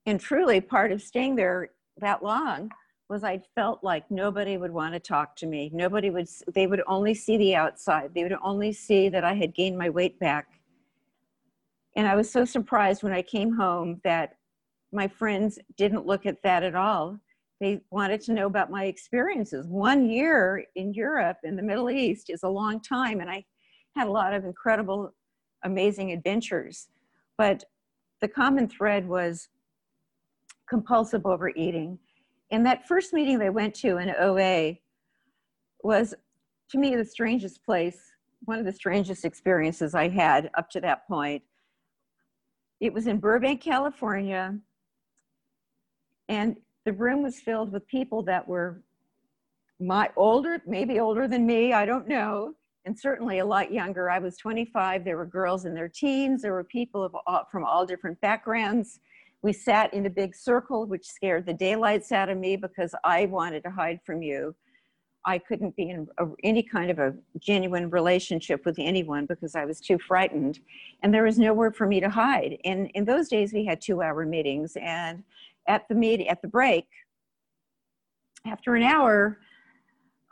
And 0.07 0.21
truly, 0.21 0.61
part 0.61 0.93
of 0.93 1.03
staying 1.03 1.35
there 1.35 1.71
that 1.99 2.23
long 2.23 2.71
was 3.09 3.25
I 3.25 3.41
felt 3.55 3.83
like 3.83 4.11
nobody 4.11 4.57
would 4.57 4.71
want 4.71 4.95
to 4.95 5.01
talk 5.01 5.37
to 5.37 5.47
me. 5.47 5.71
Nobody 5.73 6.11
would, 6.11 6.29
they 6.55 6.67
would 6.67 6.83
only 6.87 7.15
see 7.15 7.37
the 7.37 7.55
outside. 7.55 8.15
They 8.15 8.23
would 8.23 8.37
only 8.43 8.73
see 8.73 9.09
that 9.09 9.25
I 9.25 9.35
had 9.35 9.55
gained 9.55 9.77
my 9.77 9.91
weight 9.91 10.19
back. 10.19 10.61
And 11.97 12.07
I 12.07 12.15
was 12.15 12.31
so 12.31 12.45
surprised 12.45 13.03
when 13.03 13.13
I 13.13 13.23
came 13.23 13.53
home 13.53 14.01
that 14.05 14.37
my 14.93 15.09
friends 15.09 15.59
didn't 15.77 16.07
look 16.07 16.27
at 16.27 16.43
that 16.43 16.63
at 16.63 16.75
all. 16.75 17.19
They 17.61 17.81
wanted 17.91 18.21
to 18.23 18.33
know 18.33 18.47
about 18.47 18.71
my 18.71 18.85
experiences. 18.85 19.67
One 19.67 20.09
year 20.09 20.65
in 20.75 20.93
Europe, 20.93 21.39
in 21.43 21.57
the 21.57 21.63
Middle 21.63 21.91
East, 21.91 22.29
is 22.29 22.43
a 22.43 22.49
long 22.49 22.81
time. 22.81 23.21
And 23.21 23.31
I 23.31 23.45
had 23.97 24.09
a 24.09 24.11
lot 24.11 24.35
of 24.35 24.45
incredible, 24.45 25.15
amazing 25.65 26.13
adventures. 26.13 26.89
But 27.39 27.65
the 28.21 28.29
common 28.29 28.69
thread 28.69 29.09
was 29.09 29.49
compulsive 30.69 31.25
overeating 31.25 31.99
and 32.51 32.65
that 32.67 32.87
first 32.87 33.13
meeting 33.13 33.39
they 33.39 33.51
went 33.51 33.75
to 33.77 33.99
in 33.99 34.15
OA 34.19 34.77
was, 35.83 36.15
to 36.71 36.79
me, 36.79 36.95
the 36.95 37.05
strangest 37.05 37.65
place 37.65 37.99
one 38.45 38.59
of 38.61 38.65
the 38.65 38.73
strangest 38.73 39.25
experiences 39.25 39.95
I 39.95 40.09
had 40.09 40.51
up 40.57 40.71
to 40.71 40.81
that 40.83 41.09
point. 41.09 41.43
It 42.81 42.93
was 42.93 43.09
in 43.09 43.19
Burbank, 43.19 43.61
California, 43.61 44.57
and 46.29 46.57
the 46.87 46.93
room 46.93 47.23
was 47.23 47.41
filled 47.41 47.73
with 47.73 47.87
people 47.89 48.23
that 48.23 48.47
were 48.47 48.81
my 49.81 50.09
older, 50.17 50.63
maybe 50.67 51.01
older 51.01 51.29
than 51.29 51.45
me, 51.45 51.73
I 51.73 51.85
don't 51.85 52.09
know, 52.09 52.55
and 52.87 52.99
certainly 52.99 53.41
a 53.41 53.45
lot 53.45 53.73
younger. 53.73 54.09
I 54.09 54.21
was 54.21 54.39
25. 54.39 55.05
There 55.05 55.17
were 55.17 55.27
girls 55.27 55.67
in 55.67 55.75
their 55.75 55.89
teens. 55.89 56.43
There 56.43 56.53
were 56.53 56.65
people 56.65 57.03
of 57.03 57.15
all, 57.27 57.47
from 57.51 57.65
all 57.65 57.85
different 57.85 58.19
backgrounds. 58.21 59.01
We 59.43 59.53
sat 59.53 59.93
in 59.93 60.07
a 60.07 60.11
big 60.11 60.35
circle, 60.35 60.87
which 60.87 61.05
scared 61.05 61.45
the 61.45 61.53
daylights 61.53 62.13
out 62.13 62.29
of 62.29 62.39
me 62.39 62.57
because 62.57 62.95
I 63.05 63.27
wanted 63.27 63.65
to 63.65 63.71
hide 63.71 63.99
from 64.07 64.23
you. 64.23 64.55
I 65.25 65.39
couldn't 65.39 65.75
be 65.75 65.91
in 65.91 66.07
a, 66.19 66.27
any 66.45 66.63
kind 66.63 66.89
of 66.89 67.01
a 67.01 67.15
genuine 67.41 67.91
relationship 67.91 68.65
with 68.65 68.77
anyone 68.79 69.27
because 69.27 69.57
I 69.57 69.65
was 69.65 69.81
too 69.81 69.99
frightened. 69.99 70.61
And 71.03 71.13
there 71.13 71.25
was 71.25 71.37
nowhere 71.37 71.73
for 71.73 71.87
me 71.87 71.99
to 71.99 72.09
hide. 72.09 72.59
And 72.65 72.93
in 72.95 73.05
those 73.05 73.29
days, 73.29 73.53
we 73.53 73.65
had 73.65 73.81
two 73.81 74.03
hour 74.03 74.25
meetings. 74.25 74.77
And 74.81 75.25
at 75.69 75.89
the 75.89 75.95
meeting, 75.95 76.29
at 76.29 76.43
the 76.43 76.49
break, 76.49 76.87
after 78.47 78.75
an 78.75 78.83
hour, 78.83 79.39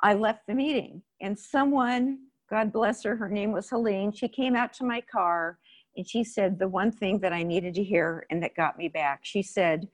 I 0.02 0.14
left 0.14 0.46
the 0.46 0.54
meeting. 0.54 1.02
And 1.20 1.38
someone, 1.38 2.18
God 2.50 2.72
bless 2.72 3.02
her, 3.04 3.16
her 3.16 3.28
name 3.28 3.52
was 3.52 3.70
Helene, 3.70 4.12
she 4.12 4.28
came 4.28 4.54
out 4.54 4.72
to 4.74 4.84
my 4.84 5.00
car 5.00 5.58
and 5.96 6.08
she 6.08 6.24
said 6.24 6.58
the 6.58 6.68
one 6.68 6.90
thing 6.90 7.20
that 7.20 7.32
I 7.32 7.42
needed 7.42 7.74
to 7.74 7.84
hear 7.84 8.26
and 8.30 8.42
that 8.42 8.56
got 8.56 8.76
me 8.76 8.88
back. 8.88 9.20
She 9.22 9.42
said, 9.42 9.88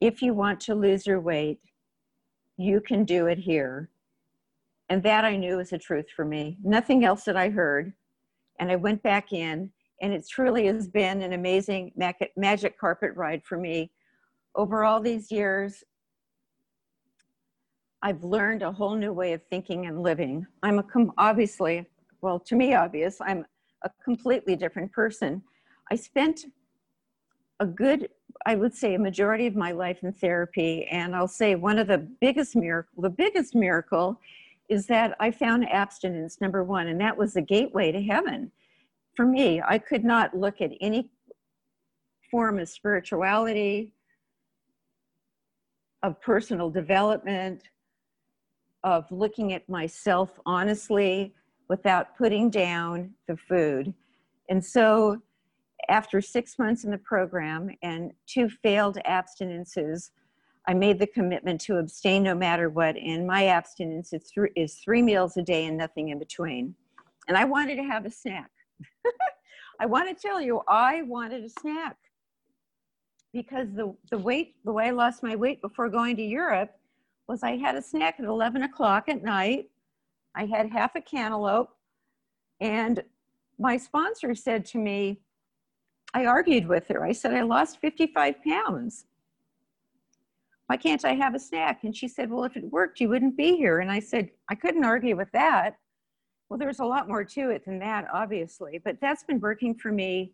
If 0.00 0.22
you 0.22 0.34
want 0.34 0.60
to 0.60 0.74
lose 0.74 1.06
your 1.06 1.20
weight, 1.20 1.60
you 2.56 2.80
can 2.80 3.04
do 3.04 3.26
it 3.26 3.38
here. 3.38 3.90
And 4.88 5.02
that 5.02 5.24
I 5.24 5.36
knew 5.36 5.56
was 5.56 5.70
the 5.70 5.78
truth 5.78 6.06
for 6.14 6.24
me. 6.24 6.58
Nothing 6.62 7.04
else 7.04 7.24
that 7.24 7.36
I 7.36 7.50
heard. 7.50 7.92
And 8.60 8.70
I 8.70 8.76
went 8.76 9.02
back 9.02 9.32
in, 9.32 9.70
and 10.00 10.12
it 10.12 10.28
truly 10.28 10.66
has 10.66 10.86
been 10.86 11.22
an 11.22 11.32
amazing 11.32 11.92
magic 12.36 12.78
carpet 12.78 13.12
ride 13.16 13.42
for 13.44 13.58
me. 13.58 13.90
Over 14.54 14.84
all 14.84 15.00
these 15.00 15.32
years, 15.32 15.82
I've 18.02 18.22
learned 18.22 18.62
a 18.62 18.70
whole 18.70 18.94
new 18.94 19.12
way 19.12 19.32
of 19.32 19.42
thinking 19.44 19.86
and 19.86 20.02
living. 20.02 20.46
I'm 20.62 20.78
a 20.78 20.82
com- 20.82 21.12
obviously, 21.18 21.86
well, 22.20 22.38
to 22.40 22.54
me, 22.54 22.74
obvious, 22.74 23.18
I'm 23.20 23.46
a 23.82 23.90
completely 24.04 24.56
different 24.56 24.92
person. 24.92 25.42
I 25.90 25.96
spent 25.96 26.46
a 27.60 27.66
good, 27.66 28.08
I 28.46 28.54
would 28.56 28.74
say, 28.74 28.94
a 28.94 28.98
majority 28.98 29.46
of 29.46 29.56
my 29.56 29.72
life 29.72 30.02
in 30.02 30.12
therapy, 30.12 30.86
and 30.90 31.16
I'll 31.16 31.28
say 31.28 31.54
one 31.54 31.78
of 31.78 31.86
the 31.86 31.98
biggest 31.98 32.54
miracle, 32.54 33.02
the 33.02 33.10
biggest 33.10 33.54
miracle 33.54 34.20
is 34.68 34.86
that 34.86 35.16
I 35.20 35.30
found 35.30 35.68
abstinence, 35.68 36.40
number 36.40 36.62
one, 36.62 36.88
and 36.88 37.00
that 37.00 37.16
was 37.16 37.34
the 37.34 37.42
gateway 37.42 37.90
to 37.92 38.02
heaven. 38.02 38.50
For 39.16 39.26
me, 39.26 39.62
I 39.66 39.78
could 39.78 40.04
not 40.04 40.36
look 40.36 40.60
at 40.60 40.72
any 40.80 41.10
form 42.30 42.58
of 42.58 42.68
spirituality, 42.68 43.92
of 46.04 46.20
personal 46.20 46.70
development, 46.70 47.62
of 48.84 49.10
looking 49.10 49.54
at 49.54 49.66
myself 49.70 50.38
honestly 50.44 51.34
without 51.70 52.16
putting 52.16 52.50
down 52.50 53.10
the 53.26 53.36
food. 53.36 53.92
And 54.50 54.62
so, 54.62 55.22
after 55.88 56.20
six 56.20 56.58
months 56.58 56.84
in 56.84 56.90
the 56.90 56.98
program 56.98 57.70
and 57.82 58.12
two 58.26 58.50
failed 58.50 58.98
abstinences, 59.06 60.10
I 60.68 60.74
made 60.74 60.98
the 60.98 61.06
commitment 61.06 61.60
to 61.62 61.78
abstain 61.78 62.22
no 62.22 62.34
matter 62.34 62.68
what. 62.68 62.96
And 62.96 63.26
my 63.26 63.46
abstinence 63.46 64.12
is 64.12 64.30
three, 64.32 64.50
is 64.56 64.74
three 64.76 65.02
meals 65.02 65.38
a 65.38 65.42
day 65.42 65.64
and 65.66 65.76
nothing 65.76 66.10
in 66.10 66.18
between. 66.18 66.74
And 67.28 67.36
I 67.36 67.44
wanted 67.44 67.76
to 67.76 67.82
have 67.82 68.04
a 68.04 68.10
snack. 68.10 68.50
I 69.80 69.86
want 69.86 70.08
to 70.08 70.14
tell 70.14 70.40
you, 70.40 70.60
I 70.68 71.02
wanted 71.02 71.44
a 71.44 71.48
snack 71.48 71.96
because 73.34 73.68
the, 73.74 73.94
the 74.10 74.16
weight, 74.16 74.54
the 74.64 74.72
way 74.72 74.86
I 74.86 74.90
lost 74.92 75.22
my 75.22 75.36
weight 75.36 75.60
before 75.60 75.90
going 75.90 76.16
to 76.16 76.22
Europe 76.22 76.70
was 77.28 77.42
I 77.42 77.58
had 77.58 77.74
a 77.74 77.82
snack 77.82 78.16
at 78.18 78.24
11 78.24 78.62
o'clock 78.62 79.10
at 79.10 79.22
night. 79.22 79.68
I 80.34 80.46
had 80.46 80.70
half 80.70 80.96
a 80.96 81.02
cantaloupe. 81.02 81.68
And 82.60 83.02
my 83.58 83.76
sponsor 83.76 84.34
said 84.34 84.64
to 84.66 84.78
me, 84.78 85.20
I 86.14 86.24
argued 86.24 86.66
with 86.66 86.88
her. 86.88 87.04
I 87.04 87.12
said, 87.12 87.34
I 87.34 87.42
lost 87.42 87.80
55 87.80 88.36
pounds 88.42 89.04
why 90.66 90.76
can't 90.76 91.04
I 91.04 91.14
have 91.14 91.34
a 91.34 91.38
snack? 91.38 91.84
And 91.84 91.94
she 91.94 92.08
said, 92.08 92.30
well, 92.30 92.44
if 92.44 92.56
it 92.56 92.64
worked, 92.64 93.00
you 93.00 93.08
wouldn't 93.08 93.36
be 93.36 93.56
here. 93.56 93.80
And 93.80 93.90
I 93.90 94.00
said, 94.00 94.30
I 94.48 94.54
couldn't 94.54 94.84
argue 94.84 95.16
with 95.16 95.30
that. 95.32 95.76
Well, 96.48 96.58
there's 96.58 96.80
a 96.80 96.84
lot 96.84 97.08
more 97.08 97.24
to 97.24 97.50
it 97.50 97.64
than 97.64 97.78
that, 97.80 98.06
obviously, 98.12 98.80
but 98.82 98.96
that's 99.00 99.24
been 99.24 99.40
working 99.40 99.74
for 99.74 99.92
me 99.92 100.32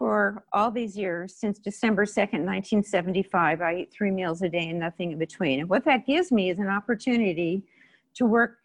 for 0.00 0.42
all 0.54 0.70
these 0.70 0.96
years 0.96 1.36
since 1.36 1.58
December 1.58 2.06
2nd, 2.06 2.46
1975. 2.46 3.60
I 3.60 3.74
eat 3.80 3.92
three 3.92 4.10
meals 4.10 4.40
a 4.40 4.48
day 4.48 4.70
and 4.70 4.80
nothing 4.80 5.12
in 5.12 5.18
between. 5.18 5.60
And 5.60 5.68
what 5.68 5.84
that 5.84 6.06
gives 6.06 6.32
me 6.32 6.48
is 6.48 6.58
an 6.58 6.68
opportunity 6.68 7.64
to 8.14 8.24
work 8.24 8.60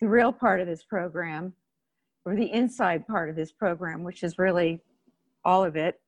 the 0.00 0.06
real 0.06 0.32
part 0.32 0.60
of 0.60 0.68
this 0.68 0.84
program 0.84 1.54
or 2.24 2.36
the 2.36 2.52
inside 2.52 3.04
part 3.08 3.30
of 3.30 3.34
this 3.34 3.50
program, 3.50 4.04
which 4.04 4.22
is 4.22 4.38
really 4.38 4.80
all 5.44 5.64
of 5.64 5.74
it, 5.74 6.00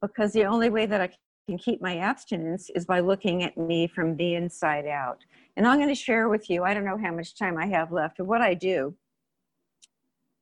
because 0.00 0.32
the 0.32 0.44
only 0.44 0.68
way 0.68 0.84
that 0.84 1.00
I 1.00 1.10
can 1.48 1.56
keep 1.56 1.80
my 1.80 1.98
abstinence 1.98 2.68
is 2.74 2.84
by 2.84 2.98
looking 2.98 3.44
at 3.44 3.56
me 3.56 3.86
from 3.86 4.16
the 4.16 4.34
inside 4.34 4.86
out. 4.86 5.18
And 5.56 5.68
I'm 5.68 5.78
going 5.78 5.88
to 5.88 5.94
share 5.94 6.28
with 6.28 6.50
you, 6.50 6.64
I 6.64 6.74
don't 6.74 6.84
know 6.84 6.98
how 6.98 7.12
much 7.12 7.38
time 7.38 7.56
I 7.56 7.66
have 7.66 7.92
left, 7.92 8.18
of 8.18 8.26
what 8.26 8.40
I 8.40 8.54
do 8.54 8.96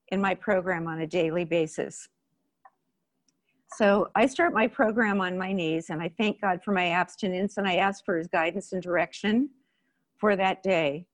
in 0.08 0.22
my 0.22 0.34
program 0.34 0.86
on 0.86 1.02
a 1.02 1.06
daily 1.06 1.44
basis. 1.44 2.08
So 3.76 4.10
I 4.14 4.26
start 4.26 4.52
my 4.52 4.66
program 4.66 5.20
on 5.20 5.38
my 5.38 5.52
knees 5.52 5.90
and 5.90 6.02
I 6.02 6.10
thank 6.18 6.40
God 6.40 6.62
for 6.62 6.72
my 6.72 6.88
abstinence 6.88 7.56
and 7.56 7.66
I 7.66 7.76
ask 7.76 8.04
for 8.04 8.16
his 8.16 8.26
guidance 8.26 8.72
and 8.72 8.82
direction 8.82 9.50
for 10.18 10.36
that 10.36 10.62
day. 10.62 11.06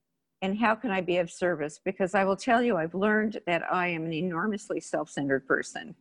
And 0.42 0.58
how 0.58 0.74
can 0.74 0.90
I 0.90 1.00
be 1.00 1.18
of 1.18 1.30
service? 1.30 1.80
Because 1.82 2.14
I 2.14 2.24
will 2.24 2.36
tell 2.36 2.62
you, 2.62 2.76
I've 2.76 2.94
learned 2.94 3.40
that 3.46 3.62
I 3.72 3.88
am 3.88 4.04
an 4.04 4.12
enormously 4.12 4.80
self 4.80 5.08
centered 5.08 5.46
person. 5.46 5.94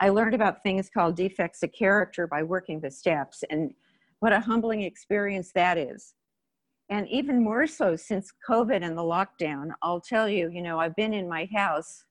I 0.00 0.08
learned 0.10 0.34
about 0.34 0.62
things 0.62 0.90
called 0.90 1.16
defects 1.16 1.62
of 1.62 1.72
character 1.72 2.26
by 2.26 2.42
working 2.42 2.80
the 2.80 2.90
steps, 2.90 3.44
and 3.50 3.72
what 4.20 4.32
a 4.32 4.40
humbling 4.40 4.82
experience 4.82 5.52
that 5.52 5.78
is. 5.78 6.14
And 6.88 7.08
even 7.08 7.42
more 7.42 7.66
so 7.66 7.96
since 7.96 8.32
COVID 8.48 8.82
and 8.84 8.96
the 8.96 9.02
lockdown, 9.02 9.70
I'll 9.82 10.00
tell 10.00 10.28
you, 10.28 10.50
you 10.50 10.62
know, 10.62 10.78
I've 10.78 10.96
been 10.96 11.12
in 11.12 11.28
my 11.28 11.48
house. 11.54 12.04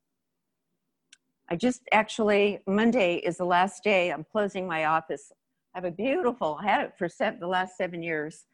I 1.50 1.56
just 1.56 1.82
actually, 1.92 2.60
Monday 2.66 3.16
is 3.18 3.38
the 3.38 3.46
last 3.46 3.84
day. 3.84 4.12
I'm 4.12 4.24
closing 4.24 4.68
my 4.68 4.86
office. 4.86 5.32
I 5.74 5.78
have 5.78 5.86
a 5.86 5.92
beautiful, 5.92 6.58
I 6.62 6.68
had 6.68 6.82
it 6.86 6.94
for 6.98 7.08
seven, 7.08 7.40
the 7.40 7.48
last 7.48 7.78
seven 7.78 8.02
years. 8.02 8.46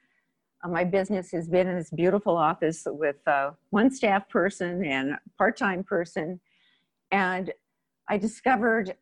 Uh, 0.63 0.67
my 0.67 0.83
business 0.83 1.31
has 1.31 1.47
been 1.47 1.67
in 1.67 1.77
this 1.77 1.89
beautiful 1.89 2.35
office 2.35 2.83
with 2.85 3.25
uh, 3.27 3.51
one 3.69 3.91
staff 3.91 4.27
person 4.29 4.83
and 4.83 5.17
part 5.37 5.57
time 5.57 5.83
person. 5.83 6.39
And 7.11 7.51
I 8.09 8.17
discovered 8.17 8.95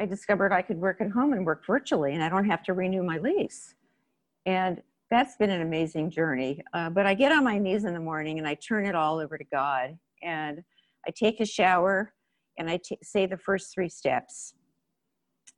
I 0.00 0.06
discovered 0.06 0.52
I 0.52 0.62
could 0.62 0.78
work 0.78 1.00
at 1.00 1.10
home 1.10 1.32
and 1.32 1.44
work 1.44 1.66
virtually, 1.66 2.14
and 2.14 2.22
I 2.22 2.28
don't 2.28 2.44
have 2.44 2.62
to 2.64 2.72
renew 2.72 3.02
my 3.02 3.18
lease. 3.18 3.74
And 4.46 4.80
that's 5.10 5.36
been 5.36 5.50
an 5.50 5.60
amazing 5.60 6.10
journey. 6.10 6.62
Uh, 6.72 6.88
but 6.90 7.04
I 7.04 7.14
get 7.14 7.32
on 7.32 7.42
my 7.42 7.58
knees 7.58 7.84
in 7.84 7.94
the 7.94 8.00
morning 8.00 8.38
and 8.38 8.46
I 8.46 8.54
turn 8.54 8.86
it 8.86 8.94
all 8.94 9.18
over 9.18 9.36
to 9.36 9.44
God. 9.44 9.98
And 10.22 10.62
I 11.06 11.10
take 11.10 11.40
a 11.40 11.46
shower 11.46 12.12
and 12.58 12.68
I 12.68 12.78
t- 12.78 12.98
say 13.02 13.24
the 13.26 13.38
first 13.38 13.72
three 13.72 13.88
steps. 13.88 14.54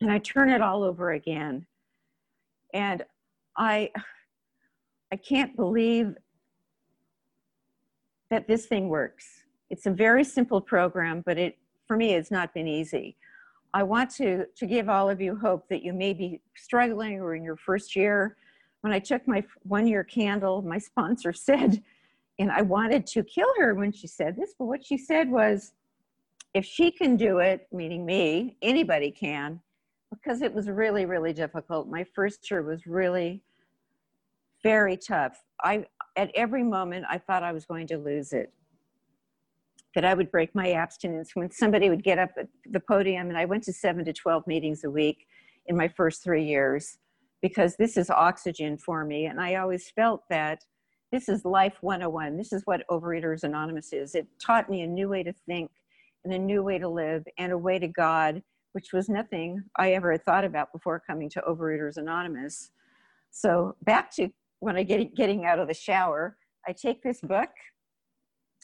And 0.01 0.11
I 0.11 0.19
turn 0.19 0.51
it 0.51 0.61
all 0.61 0.85
over 0.85 1.13
again. 1.13 1.67
And 2.73 3.05
I, 3.57 3.91
I 5.13 5.17
can't 5.17 5.57
believe 5.57 6.15
that 8.31 8.47
this 8.47 8.67
thing 8.67 8.89
works. 8.89 9.27
It's 9.71 9.87
a 9.87 9.91
very 9.91 10.25
simple 10.25 10.61
program, 10.61 11.23
but 11.27 11.39
it, 11.39 11.59
for 11.89 11.97
me, 11.97 12.15
it's 12.15 12.31
not 12.31 12.55
been 12.55 12.69
easy. 12.69 13.17
I 13.73 13.83
want 13.83 14.11
to, 14.17 14.47
to 14.57 14.67
give 14.67 14.89
all 14.89 15.09
of 15.11 15.21
you 15.21 15.37
hope 15.37 15.69
that 15.69 15.83
you 15.83 15.93
may 15.93 16.13
be 16.13 16.41
struggling 16.57 17.21
or 17.21 17.35
in 17.35 17.43
your 17.43 17.57
first 17.57 17.97
year. 17.97 18.37
When 18.83 18.93
I 18.93 18.99
took 18.99 19.27
my 19.27 19.45
one 19.63 19.87
year 19.87 20.05
candle, 20.05 20.63
my 20.63 20.79
sponsor 20.79 21.33
said, 21.33 21.83
and 22.39 22.51
I 22.51 22.63
wanted 22.63 23.07
to 23.09 23.23
kill 23.23 23.53
her 23.59 23.75
when 23.75 23.93
she 23.93 24.07
said 24.07 24.37
this, 24.37 24.55
but 24.59 24.67
what 24.67 24.85
she 24.85 24.97
said 24.97 25.31
was, 25.31 25.73
if 26.55 26.65
she 26.65 26.91
can 26.91 27.17
do 27.17 27.39
it, 27.39 27.67
meaning 27.73 28.05
me, 28.05 28.57
anybody 28.63 29.11
can, 29.11 29.61
because 30.11 30.43
it 30.43 30.53
was 30.53 30.69
really, 30.69 31.07
really 31.07 31.33
difficult. 31.33 31.89
My 31.89 32.05
first 32.15 32.51
year 32.51 32.63
was 32.63 32.87
really 32.87 33.43
very 34.63 34.97
tough. 34.97 35.43
I, 35.63 35.87
at 36.17 36.31
every 36.35 36.63
moment, 36.63 37.07
I 37.09 37.19
thought 37.19 37.43
I 37.43 37.53
was 37.53 37.65
going 37.65 37.87
to 37.89 37.99
lose 37.99 38.33
it 38.33 38.53
that 39.95 40.05
I 40.05 40.15
would 40.15 40.31
break 40.31 40.55
my 40.55 40.73
abstinence 40.73 41.31
when 41.35 41.51
somebody 41.51 41.91
would 41.91 42.05
get 42.05 42.19
up 42.19 42.31
at 42.39 42.49
the 42.71 42.81
podium. 42.81 43.29
And 43.29 43.37
I 43.37 43.45
went 43.45 43.65
to 43.65 43.73
seven 43.73 44.05
to 44.05 44.13
12 44.13 44.47
meetings 44.47 44.85
a 44.85 44.91
week 44.91 45.27
in 45.67 45.77
my 45.77 45.89
first 45.89 46.23
three 46.23 46.45
years 46.45 46.99
because 47.43 47.77
this 47.77 47.97
is 47.97 48.11
oxygen 48.11 48.77
for 48.77 49.05
me. 49.05 49.27
And 49.27 49.41
I 49.41 49.57
always 49.57 49.91
felt 49.91 50.23
that 50.31 50.65
this 51.11 51.29
is 51.29 51.45
life 51.45 51.79
101. 51.81 52.37
This 52.37 52.53
is 52.53 52.63
what 52.67 52.87
Overeaters 52.89 53.43
Anonymous 53.43 53.93
is. 53.93 54.15
It 54.15 54.29
taught 54.41 54.71
me 54.71 54.83
a 54.83 54.87
new 54.87 55.09
way 55.09 55.25
to 55.25 55.33
think 55.47 55.71
and 56.25 56.33
a 56.33 56.39
new 56.39 56.63
way 56.63 56.79
to 56.79 56.89
live 56.89 57.25
and 57.39 57.53
a 57.53 57.59
way 57.59 57.79
to 57.79 57.89
God, 57.89 58.43
which 58.73 58.93
was 58.93 59.09
nothing 59.09 59.63
I 59.77 59.93
ever 59.93 60.13
had 60.13 60.25
thought 60.25 60.45
about 60.45 60.73
before 60.73 61.01
coming 61.01 61.29
to 61.31 61.43
Overeaters 61.49 61.97
Anonymous. 61.97 62.71
So 63.31 63.77
back 63.83 64.15
to 64.17 64.29
when 64.61 64.77
I 64.77 64.83
get 64.83 65.15
getting 65.15 65.47
out 65.47 65.59
of 65.59 65.69
the 65.69 65.75
shower, 65.75 66.37
I 66.67 66.73
take 66.73 67.03
this 67.03 67.21
book 67.21 67.49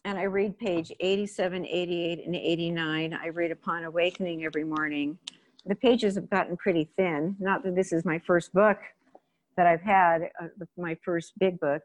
and 0.04 0.18
I 0.18 0.24
read 0.24 0.58
page 0.58 0.92
87, 1.00 1.66
88, 1.66 2.26
and 2.26 2.36
89. 2.36 3.14
I 3.14 3.28
read 3.28 3.50
Upon 3.50 3.84
Awakening 3.84 4.44
every 4.44 4.64
morning. 4.64 5.18
The 5.64 5.74
pages 5.74 6.14
have 6.14 6.30
gotten 6.30 6.56
pretty 6.56 6.88
thin. 6.96 7.34
Not 7.40 7.64
that 7.64 7.74
this 7.74 7.92
is 7.92 8.04
my 8.04 8.20
first 8.20 8.52
book 8.52 8.78
that 9.56 9.66
I've 9.66 9.80
had, 9.80 10.30
uh, 10.40 10.48
my 10.76 10.96
first 11.04 11.32
big 11.38 11.58
book. 11.58 11.82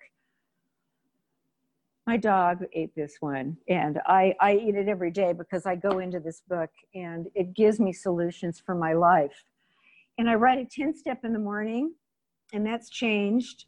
My 2.12 2.18
dog 2.18 2.66
ate 2.74 2.94
this 2.94 3.16
one, 3.22 3.56
and 3.70 4.02
I, 4.06 4.36
I 4.42 4.56
eat 4.56 4.76
it 4.76 4.90
every 4.90 5.12
day 5.12 5.32
because 5.32 5.66
I 5.66 5.76
go 5.76 6.00
into 6.00 6.20
this 6.20 6.42
book 6.46 6.70
and 6.94 7.28
it 7.36 7.54
gives 7.54 7.80
me 7.80 7.94
solutions 7.94 8.62
for 8.66 8.76
my 8.76 8.92
life. 8.92 9.46
And 10.18 10.30
I 10.30 10.36
write 10.36 10.60
a 10.60 10.66
10 10.66 10.94
step 10.94 11.20
in 11.24 11.32
the 11.32 11.40
morning, 11.40 11.94
and 12.52 12.66
that's 12.66 12.90
changed. 12.90 13.64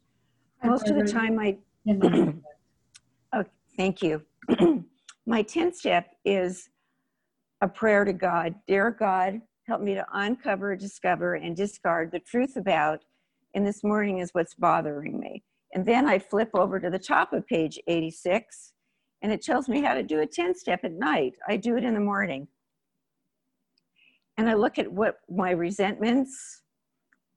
Most 0.62 0.90
of 0.90 0.96
the 0.96 1.10
time, 1.10 1.38
I. 1.38 1.56
oh, 3.32 3.44
thank 3.78 4.02
you. 4.02 4.20
my 5.26 5.40
10 5.40 5.72
step 5.72 6.10
is 6.26 6.68
a 7.62 7.68
prayer 7.68 8.04
to 8.04 8.12
God. 8.12 8.56
Dear 8.68 8.90
God, 8.90 9.40
help 9.66 9.80
me 9.80 9.94
to 9.94 10.04
uncover, 10.12 10.76
discover, 10.76 11.36
and 11.36 11.56
discard 11.56 12.12
the 12.12 12.20
truth 12.20 12.56
about, 12.56 13.06
and 13.54 13.66
this 13.66 13.82
morning 13.82 14.18
is 14.18 14.34
what's 14.34 14.52
bothering 14.52 15.18
me. 15.18 15.42
And 15.74 15.84
then 15.84 16.06
I 16.06 16.18
flip 16.20 16.50
over 16.54 16.78
to 16.78 16.88
the 16.88 16.98
top 16.98 17.32
of 17.32 17.46
page 17.46 17.78
86, 17.88 18.72
and 19.22 19.32
it 19.32 19.42
tells 19.42 19.68
me 19.68 19.82
how 19.82 19.94
to 19.94 20.02
do 20.02 20.20
a 20.20 20.26
10 20.26 20.54
step 20.54 20.80
at 20.84 20.92
night. 20.92 21.34
I 21.48 21.56
do 21.56 21.76
it 21.76 21.84
in 21.84 21.94
the 21.94 22.00
morning. 22.00 22.46
And 24.38 24.48
I 24.48 24.54
look 24.54 24.78
at 24.78 24.90
what 24.90 25.16
my 25.28 25.50
resentments, 25.50 26.62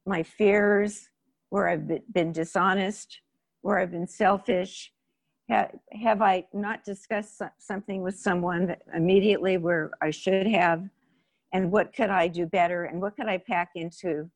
my 0.06 0.23
fears, 0.23 1.10
where 1.50 1.67
I've 1.67 1.88
been 2.13 2.32
dishonest, 2.32 3.21
where 3.62 3.80
I've 3.80 3.91
been 3.91 4.08
selfish, 4.08 4.91
have, 5.50 6.21
I 6.21 6.45
not 6.54 6.84
discussed 6.84 7.41
something 7.60 8.02
with 8.02 8.17
someone 8.17 8.76
immediately 8.93 9.58
where 9.58 9.91
I 10.02 10.12
should 10.12 10.45
have? 10.47 10.84
And 11.54 11.71
what 11.71 11.93
could 11.93 12.10
I 12.10 12.28
do 12.28 12.45
better? 12.45 12.84
And 12.84 13.02
what 13.02 13.15
could 13.15 13.28
I 13.28 13.38
pack 13.38 13.69
into, 13.76 14.30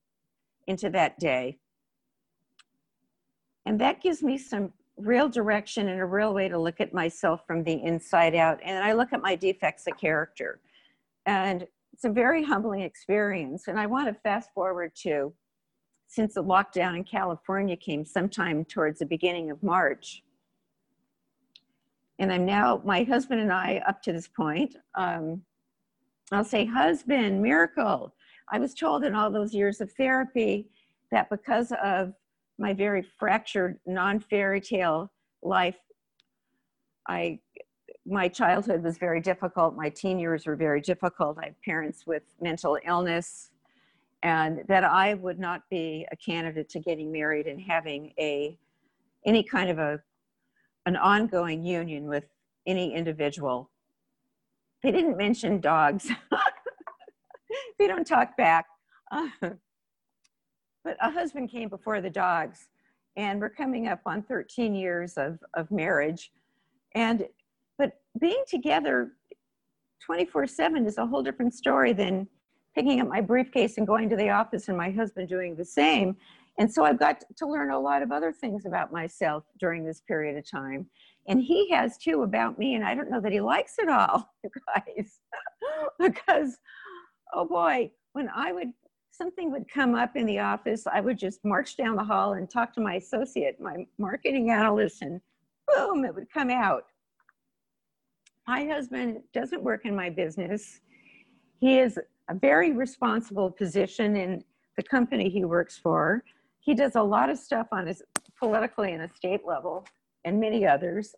into 0.67 0.89
that 0.91 1.19
day? 1.19 1.59
And 3.65 3.79
that 3.79 4.01
gives 4.01 4.23
me 4.23 4.37
some 4.37 4.71
real 4.97 5.29
direction 5.29 5.87
and 5.87 5.99
a 5.99 6.05
real 6.05 6.33
way 6.33 6.47
to 6.49 6.57
look 6.57 6.81
at 6.81 6.93
myself 6.93 7.45
from 7.45 7.63
the 7.63 7.83
inside 7.83 8.35
out. 8.35 8.59
And 8.63 8.83
I 8.83 8.93
look 8.93 9.13
at 9.13 9.21
my 9.21 9.35
defects 9.35 9.87
of 9.87 9.97
character. 9.97 10.59
And 11.25 11.67
it's 11.93 12.05
a 12.05 12.09
very 12.09 12.43
humbling 12.43 12.81
experience. 12.81 13.67
And 13.67 13.79
I 13.79 13.85
want 13.85 14.07
to 14.07 14.19
fast 14.21 14.49
forward 14.53 14.93
to 15.03 15.33
since 16.07 16.33
the 16.33 16.43
lockdown 16.43 16.95
in 16.95 17.03
California 17.03 17.77
came 17.77 18.03
sometime 18.03 18.65
towards 18.65 18.99
the 18.99 19.05
beginning 19.05 19.49
of 19.49 19.63
March 19.63 20.23
and 22.21 22.31
I'm 22.31 22.45
now, 22.45 22.79
my 22.85 23.01
husband 23.01 23.41
and 23.41 23.51
I, 23.51 23.81
up 23.87 24.03
to 24.03 24.13
this 24.13 24.27
point, 24.27 24.75
um, 24.93 25.41
I'll 26.31 26.43
say, 26.43 26.65
husband, 26.65 27.41
miracle. 27.41 28.13
I 28.47 28.59
was 28.59 28.75
told 28.75 29.03
in 29.03 29.15
all 29.15 29.31
those 29.31 29.55
years 29.55 29.81
of 29.81 29.91
therapy 29.93 30.69
that 31.11 31.31
because 31.31 31.73
of 31.83 32.13
my 32.61 32.73
very 32.73 33.01
fractured, 33.01 33.79
non 33.87 34.19
fairy 34.19 34.61
tale 34.61 35.11
life, 35.41 35.77
I 37.07 37.39
my 38.05 38.27
childhood 38.27 38.83
was 38.83 38.97
very 38.97 39.19
difficult. 39.19 39.75
My 39.75 39.89
teen 39.89 40.19
years 40.19 40.45
were 40.45 40.55
very 40.55 40.81
difficult. 40.81 41.37
I 41.39 41.45
had 41.45 41.55
parents 41.65 42.05
with 42.05 42.23
mental 42.39 42.77
illness, 42.85 43.49
and 44.21 44.61
that 44.67 44.83
I 44.83 45.15
would 45.15 45.39
not 45.39 45.63
be 45.69 46.05
a 46.11 46.15
candidate 46.15 46.69
to 46.69 46.79
getting 46.79 47.11
married 47.11 47.47
and 47.47 47.59
having 47.59 48.13
a 48.19 48.57
any 49.25 49.43
kind 49.43 49.69
of 49.71 49.79
a 49.79 49.99
an 50.85 50.95
ongoing 50.95 51.63
union 51.65 52.05
with 52.07 52.25
any 52.67 52.93
individual. 52.93 53.71
They 54.83 54.91
didn't 54.91 55.17
mention 55.17 55.61
dogs. 55.61 56.09
they 57.79 57.87
don't 57.87 58.05
talk 58.05 58.37
back. 58.37 58.65
But 60.83 60.97
a 61.01 61.11
husband 61.11 61.49
came 61.51 61.69
before 61.69 62.01
the 62.01 62.09
dogs, 62.09 62.67
and 63.15 63.39
we're 63.39 63.49
coming 63.49 63.87
up 63.87 64.01
on 64.05 64.23
13 64.23 64.73
years 64.73 65.13
of, 65.17 65.39
of 65.53 65.69
marriage. 65.71 66.31
And 66.95 67.27
but 67.77 67.99
being 68.19 68.43
together 68.47 69.13
24 70.05 70.47
7 70.47 70.85
is 70.85 70.97
a 70.97 71.05
whole 71.05 71.23
different 71.23 71.53
story 71.53 71.93
than 71.93 72.27
picking 72.75 73.01
up 73.01 73.07
my 73.07 73.21
briefcase 73.21 73.77
and 73.77 73.85
going 73.85 74.09
to 74.09 74.15
the 74.15 74.29
office 74.29 74.67
and 74.69 74.77
my 74.77 74.89
husband 74.89 75.27
doing 75.29 75.55
the 75.55 75.65
same. 75.65 76.15
And 76.57 76.71
so 76.71 76.83
I've 76.83 76.99
got 76.99 77.23
to 77.37 77.47
learn 77.47 77.71
a 77.71 77.79
lot 77.79 78.01
of 78.01 78.11
other 78.11 78.31
things 78.31 78.65
about 78.65 78.91
myself 78.91 79.43
during 79.59 79.85
this 79.85 80.01
period 80.01 80.37
of 80.37 80.49
time. 80.49 80.85
And 81.27 81.41
he 81.41 81.69
has 81.69 81.97
too 81.97 82.23
about 82.23 82.57
me, 82.57 82.75
and 82.75 82.83
I 82.83 82.95
don't 82.95 83.09
know 83.09 83.21
that 83.21 83.31
he 83.31 83.41
likes 83.41 83.75
it 83.77 83.89
all, 83.89 84.29
you 84.43 84.49
guys. 84.75 85.19
because, 85.99 86.57
oh 87.33 87.45
boy, 87.45 87.91
when 88.13 88.29
I 88.33 88.51
would, 88.51 88.71
something 89.11 89.51
would 89.51 89.69
come 89.71 89.95
up 89.95 90.15
in 90.15 90.25
the 90.25 90.39
office, 90.39 90.87
I 90.87 91.01
would 91.01 91.19
just 91.19 91.43
march 91.45 91.77
down 91.77 91.95
the 91.95 92.03
hall 92.03 92.33
and 92.33 92.49
talk 92.49 92.73
to 92.73 92.81
my 92.81 92.95
associate, 92.95 93.59
my 93.59 93.85
marketing 93.97 94.49
analyst, 94.49 95.01
and 95.01 95.21
boom, 95.67 96.05
it 96.05 96.15
would 96.15 96.31
come 96.31 96.49
out. 96.49 96.85
My 98.47 98.65
husband 98.65 99.21
doesn't 99.33 99.63
work 99.63 99.85
in 99.85 99.95
my 99.95 100.09
business. 100.09 100.81
He 101.59 101.79
is 101.79 101.99
a 102.29 102.33
very 102.33 102.71
responsible 102.71 103.51
position 103.51 104.15
in 104.15 104.43
the 104.77 104.83
company 104.83 105.29
he 105.29 105.45
works 105.45 105.77
for 105.77 106.23
he 106.61 106.75
does 106.75 106.95
a 106.95 107.01
lot 107.01 107.29
of 107.29 107.37
stuff 107.37 107.67
on 107.71 107.87
his 107.87 108.01
politically 108.39 108.93
and 108.93 109.01
a 109.03 109.09
state 109.13 109.41
level 109.45 109.85
and 110.23 110.39
many 110.39 110.65
others 110.65 111.15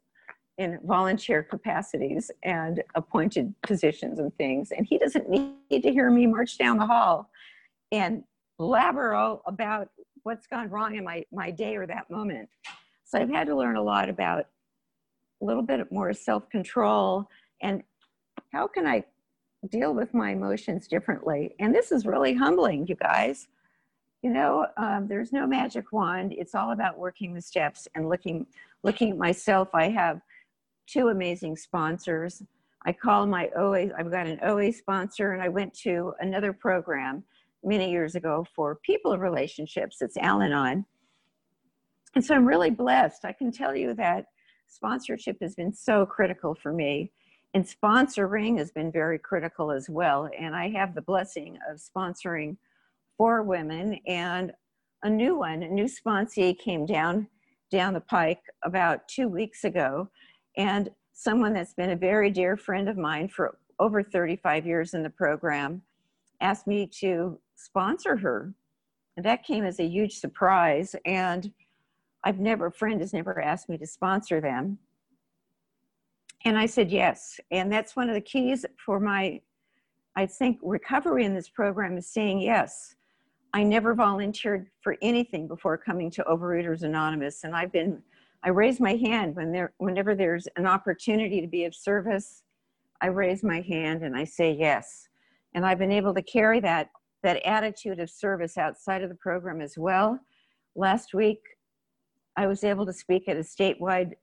in 0.58 0.80
volunteer 0.86 1.44
capacities 1.44 2.32
and 2.44 2.82
appointed 2.96 3.54
positions 3.62 4.20
and 4.20 4.36
things. 4.38 4.72
And 4.72 4.88
he 4.88 4.98
doesn't 4.98 5.30
need 5.30 5.84
to 5.84 5.92
hear 5.92 6.10
me 6.10 6.28
march 6.28 6.58
down 6.58 6.78
the 6.78 6.86
hall 6.86 7.30
and 7.94 8.24
blabber 8.58 9.14
about 9.46 9.88
what's 10.24 10.48
gone 10.48 10.70
wrong 10.70 10.96
in 10.96 11.06
my, 11.06 11.24
my 11.32 11.50
day 11.50 11.78
or 11.78 11.88
that 11.88 12.10
moment. 12.10 12.50
So 13.06 13.20
I've 13.20 13.30
had 13.30 13.48
to 13.48 13.56
learn 13.56 13.78
a 13.78 13.82
lot 13.82 14.10
about 14.10 14.48
a 15.42 15.46
little 15.46 15.64
bit 15.64 15.90
more 15.92 16.12
self 16.12 16.50
control 16.50 17.30
and 17.62 17.82
how 18.52 18.68
can 18.68 18.86
I 18.86 19.06
deal 19.70 19.94
with 19.94 20.14
my 20.14 20.32
emotions 20.32 20.90
differently. 20.90 21.56
And 21.60 21.74
this 21.74 21.94
is 21.94 22.06
really 22.06 22.34
humbling, 22.34 22.86
you 22.88 22.96
guys 22.96 23.48
you 24.24 24.30
know, 24.30 24.66
um, 24.78 25.08
there's 25.08 25.34
no 25.34 25.46
magic 25.46 25.92
wand. 25.92 26.34
It's 26.36 26.56
all 26.56 26.72
about 26.72 26.98
working 26.98 27.34
the 27.34 27.42
steps 27.42 27.90
and 27.94 28.08
looking, 28.08 28.48
looking 28.82 29.12
at 29.12 29.18
myself. 29.18 29.68
I 29.74 29.90
have 29.90 30.22
two 30.88 31.10
amazing 31.10 31.58
sponsors. 31.58 32.42
I 32.86 32.94
call 32.94 33.28
my 33.28 33.50
OA, 33.50 33.90
I've 33.98 34.10
got 34.10 34.26
an 34.26 34.40
OA 34.44 34.72
sponsor, 34.72 35.34
and 35.34 35.42
I 35.42 35.50
went 35.50 35.74
to 35.80 36.14
another 36.22 36.54
program 36.54 37.24
many 37.64 37.92
years 37.92 38.16
ago 38.16 38.46
for 38.56 38.76
people 38.76 39.18
relationships. 39.18 39.98
It's 40.02 40.18
Al 40.18 40.42
Anon. 40.42 40.86
And 42.16 42.24
so 42.24 42.36
I'm 42.36 42.46
really 42.46 42.70
blessed. 42.70 43.26
I 43.26 43.34
can 43.34 43.52
tell 43.52 43.76
you 43.76 43.94
that 43.96 44.26
sponsorship 44.68 45.38
has 45.42 45.56
been 45.56 45.74
so 45.74 46.06
critical 46.06 46.56
for 46.56 46.74
me. 46.74 47.12
And 47.54 47.66
sponsoring 47.66 48.58
has 48.58 48.72
been 48.72 48.92
very 48.92 49.20
critical 49.20 49.72
as 49.72 49.90
well. 49.90 50.30
And 50.38 50.56
I 50.56 50.70
have 50.70 50.96
the 50.96 51.02
blessing 51.02 51.58
of 51.70 51.78
sponsoring 51.78 52.58
four 53.18 53.44
women 53.44 54.00
and 54.08 54.52
a 55.04 55.10
new 55.10 55.38
one, 55.38 55.64
a 55.64 55.70
new 55.70 55.86
sponsee 55.86 56.58
came 56.58 56.86
down 56.86 57.28
down 57.74 57.94
the 57.94 58.02
pike 58.02 58.44
about 58.64 59.08
two 59.08 59.28
weeks 59.28 59.64
ago, 59.64 60.08
and 60.58 60.90
someone 61.14 61.54
that's 61.54 61.74
been 61.74 61.90
a 61.90 61.96
very 61.96 62.30
dear 62.30 62.56
friend 62.56 62.88
of 62.88 62.98
mine 62.98 63.28
for 63.28 63.58
over 63.80 64.04
35 64.04 64.66
years 64.68 64.94
in 64.94 65.02
the 65.02 65.10
program 65.10 65.82
asked 66.40 66.68
me 66.68 66.86
to 66.86 67.40
sponsor 67.64 68.18
her. 68.18 68.54
And 69.16 69.26
that 69.26 69.44
came 69.44 69.64
as 69.64 69.80
a 69.80 69.86
huge 69.86 70.20
surprise. 70.20 70.96
And 71.06 71.52
I've 72.24 72.40
never, 72.40 72.68
a 72.68 72.72
friend 72.72 73.00
has 73.02 73.14
never 73.14 73.42
asked 73.42 73.70
me 73.70 73.78
to 73.78 73.88
sponsor 73.88 74.42
them. 74.42 74.80
And 76.46 76.58
I 76.58 76.66
said 76.66 76.92
yes. 76.92 77.40
And 77.52 77.72
that's 77.72 77.96
one 77.96 78.10
of 78.10 78.16
the 78.16 78.22
keys 78.22 78.66
for 78.84 79.00
my, 79.00 79.40
I 80.16 80.26
think, 80.26 80.60
recovery 80.62 81.26
in 81.26 81.34
this 81.34 81.50
program 81.50 81.98
is 81.98 82.08
saying 82.08 82.42
yes. 82.42 82.96
I 83.54 83.64
never 83.64 83.94
volunteered 83.94 84.68
for 84.82 84.98
anything 85.02 85.48
before 85.48 85.78
coming 85.78 86.10
to 86.12 86.24
Overeaters 86.24 86.82
Anonymous, 86.82 87.44
and 87.44 87.56
I've 87.56 87.72
been 87.72 88.02
I 88.46 88.50
raise 88.50 88.80
my 88.80 88.96
hand 88.96 89.36
when 89.36 89.52
there 89.52 89.74
whenever 89.78 90.16
there's 90.16 90.48
an 90.58 90.66
opportunity 90.66 91.40
to 91.40 91.48
be 91.48 91.66
of 91.66 91.76
service. 91.76 92.44
I 93.00 93.08
raise 93.08 93.44
my 93.44 93.62
hand 93.62 94.02
and 94.04 94.16
I 94.16 94.24
say 94.24 94.52
yes, 94.52 95.08
and 95.54 95.66
I've 95.66 95.78
been 95.78 95.92
able 95.92 96.16
to 96.16 96.22
carry 96.24 96.60
that 96.62 96.90
that 97.24 97.46
attitude 97.46 98.00
of 98.00 98.10
service 98.10 98.58
outside 98.58 99.02
of 99.02 99.10
the 99.10 99.16
program 99.16 99.62
as 99.62 99.78
well. 99.78 100.20
Last 100.76 101.14
week, 101.14 101.40
I 102.38 102.48
was 102.48 102.64
able 102.64 102.86
to 102.86 102.94
speak 102.94 103.28
at 103.28 103.38
a 103.38 103.42
statewide 103.42 104.14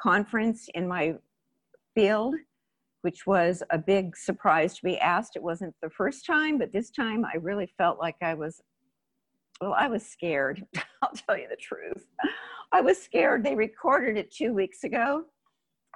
conference 0.00 0.68
in 0.74 0.88
my 0.88 1.14
field, 1.94 2.34
which 3.02 3.26
was 3.26 3.62
a 3.70 3.78
big 3.78 4.16
surprise 4.16 4.76
to 4.76 4.82
be 4.82 4.98
asked. 4.98 5.36
It 5.36 5.42
wasn't 5.42 5.74
the 5.82 5.90
first 5.90 6.26
time, 6.26 6.58
but 6.58 6.72
this 6.72 6.90
time 6.90 7.24
I 7.24 7.36
really 7.36 7.70
felt 7.78 7.98
like 7.98 8.16
I 8.22 8.34
was, 8.34 8.60
well, 9.60 9.74
I 9.74 9.88
was 9.88 10.04
scared. 10.04 10.64
I'll 11.02 11.10
tell 11.10 11.38
you 11.38 11.48
the 11.48 11.56
truth. 11.56 12.06
I 12.72 12.80
was 12.80 13.00
scared. 13.00 13.44
They 13.44 13.54
recorded 13.54 14.16
it 14.16 14.32
two 14.32 14.52
weeks 14.52 14.84
ago. 14.84 15.24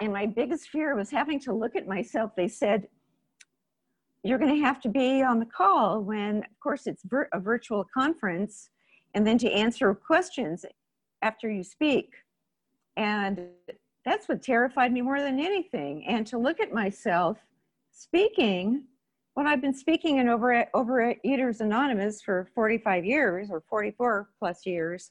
And 0.00 0.12
my 0.12 0.26
biggest 0.26 0.68
fear 0.68 0.94
was 0.96 1.10
having 1.10 1.38
to 1.40 1.52
look 1.52 1.76
at 1.76 1.86
myself. 1.86 2.32
They 2.36 2.48
said, 2.48 2.88
you're 4.22 4.38
going 4.38 4.54
to 4.54 4.64
have 4.64 4.80
to 4.82 4.88
be 4.88 5.22
on 5.22 5.38
the 5.38 5.46
call 5.46 6.00
when, 6.00 6.38
of 6.38 6.60
course, 6.60 6.86
it's 6.86 7.02
vir- 7.04 7.28
a 7.32 7.40
virtual 7.40 7.84
conference, 7.92 8.70
and 9.14 9.26
then 9.26 9.38
to 9.38 9.50
answer 9.50 9.94
questions 9.94 10.64
after 11.22 11.50
you 11.50 11.64
speak. 11.64 12.14
And 12.96 13.40
that's 14.04 14.28
what 14.28 14.42
terrified 14.42 14.92
me 14.92 15.02
more 15.02 15.20
than 15.20 15.40
anything. 15.40 16.04
And 16.06 16.26
to 16.28 16.38
look 16.38 16.60
at 16.60 16.72
myself 16.72 17.38
speaking 17.90 18.84
when 19.34 19.46
I've 19.46 19.62
been 19.62 19.74
speaking 19.74 20.18
in 20.18 20.28
over 20.28 20.66
Overeaters 20.74 21.60
Anonymous 21.60 22.20
for 22.20 22.48
45 22.54 23.04
years 23.04 23.48
or 23.50 23.62
44 23.68 24.28
plus 24.38 24.66
years 24.66 25.10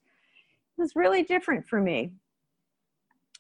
was 0.77 0.95
really 0.95 1.23
different 1.23 1.67
for 1.67 1.81
me. 1.81 2.11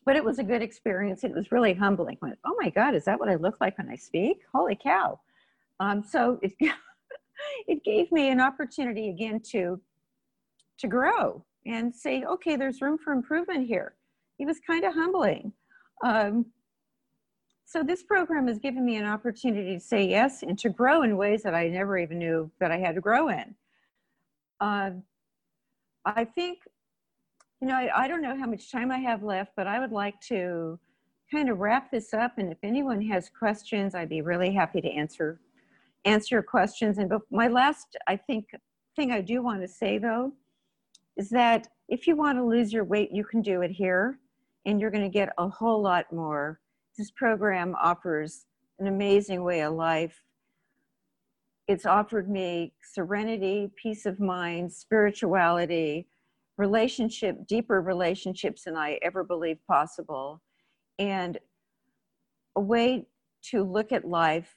But 0.05 0.15
it 0.15 0.23
was 0.23 0.39
a 0.39 0.43
good 0.43 0.63
experience. 0.63 1.23
It 1.23 1.33
was 1.33 1.51
really 1.51 1.73
humbling. 1.73 2.17
Went, 2.21 2.39
oh 2.45 2.55
my 2.59 2.69
God, 2.69 2.95
is 2.95 3.05
that 3.05 3.19
what 3.19 3.29
I 3.29 3.35
look 3.35 3.61
like 3.61 3.77
when 3.77 3.89
I 3.89 3.95
speak? 3.95 4.41
Holy 4.53 4.75
cow. 4.75 5.19
Um, 5.81 6.03
so 6.03 6.39
it, 6.43 6.53
it 7.67 7.83
gave 7.83 8.11
me 8.11 8.29
an 8.29 8.39
opportunity 8.39 9.09
again 9.09 9.41
to, 9.51 9.81
to 10.77 10.87
grow 10.87 11.43
and 11.65 11.93
say, 11.93 12.23
okay, 12.23 12.55
there's 12.55 12.81
room 12.81 12.97
for 13.03 13.13
improvement 13.13 13.67
here. 13.67 13.95
It 14.39 14.45
was 14.45 14.59
kind 14.65 14.85
of 14.85 14.93
humbling. 14.93 15.51
Um, 16.03 16.45
so 17.65 17.83
this 17.83 18.03
program 18.03 18.47
has 18.47 18.59
given 18.59 18.85
me 18.85 18.97
an 18.97 19.05
opportunity 19.05 19.73
to 19.75 19.79
say 19.79 20.07
yes 20.07 20.43
and 20.43 20.57
to 20.59 20.69
grow 20.69 21.01
in 21.01 21.17
ways 21.17 21.41
that 21.43 21.55
I 21.55 21.67
never 21.67 21.97
even 21.97 22.19
knew 22.19 22.51
that 22.59 22.71
I 22.71 22.77
had 22.77 22.95
to 22.95 23.01
grow 23.01 23.29
in. 23.29 23.55
Uh, 24.59 24.91
I 26.05 26.25
think, 26.25 26.59
you 27.59 27.67
know, 27.67 27.75
I, 27.75 28.03
I 28.03 28.07
don't 28.07 28.21
know 28.21 28.37
how 28.37 28.45
much 28.45 28.71
time 28.71 28.91
I 28.91 28.97
have 28.99 29.23
left, 29.23 29.53
but 29.55 29.67
I 29.67 29.79
would 29.79 29.91
like 29.91 30.19
to 30.21 30.79
kind 31.31 31.49
of 31.49 31.59
wrap 31.59 31.89
this 31.89 32.13
up. 32.13 32.37
And 32.37 32.51
if 32.51 32.57
anyone 32.61 33.01
has 33.03 33.29
questions, 33.29 33.95
I'd 33.95 34.09
be 34.09 34.21
really 34.21 34.53
happy 34.53 34.81
to 34.81 34.89
answer 34.89 35.39
answer 36.05 36.35
your 36.35 36.43
questions. 36.43 36.97
And 36.97 37.11
my 37.31 37.47
last, 37.47 37.95
I 38.07 38.15
think, 38.15 38.45
thing 38.95 39.11
I 39.11 39.21
do 39.21 39.41
want 39.41 39.61
to 39.61 39.67
say 39.67 39.97
though 39.97 40.33
is 41.17 41.29
that 41.29 41.67
if 41.87 42.07
you 42.07 42.15
want 42.15 42.37
to 42.37 42.43
lose 42.43 42.73
your 42.73 42.83
weight, 42.83 43.11
you 43.11 43.23
can 43.23 43.41
do 43.41 43.61
it 43.61 43.71
here 43.71 44.19
and 44.65 44.79
you're 44.79 44.91
going 44.91 45.03
to 45.03 45.09
get 45.09 45.33
a 45.37 45.47
whole 45.47 45.81
lot 45.81 46.11
more. 46.11 46.59
This 46.97 47.11
program 47.11 47.75
offers 47.81 48.45
an 48.79 48.87
amazing 48.87 49.43
way 49.43 49.61
of 49.61 49.73
life. 49.73 50.23
It's 51.67 51.85
offered 51.85 52.29
me 52.29 52.73
serenity, 52.81 53.71
peace 53.81 54.05
of 54.05 54.19
mind, 54.19 54.71
spirituality, 54.71 56.07
relationship, 56.57 57.47
deeper 57.47 57.81
relationships 57.81 58.63
than 58.65 58.75
I 58.75 58.99
ever 59.01 59.23
believed 59.23 59.65
possible, 59.67 60.41
and 60.99 61.37
a 62.55 62.61
way 62.61 63.07
to 63.43 63.63
look 63.63 63.91
at 63.91 64.05
life 64.05 64.55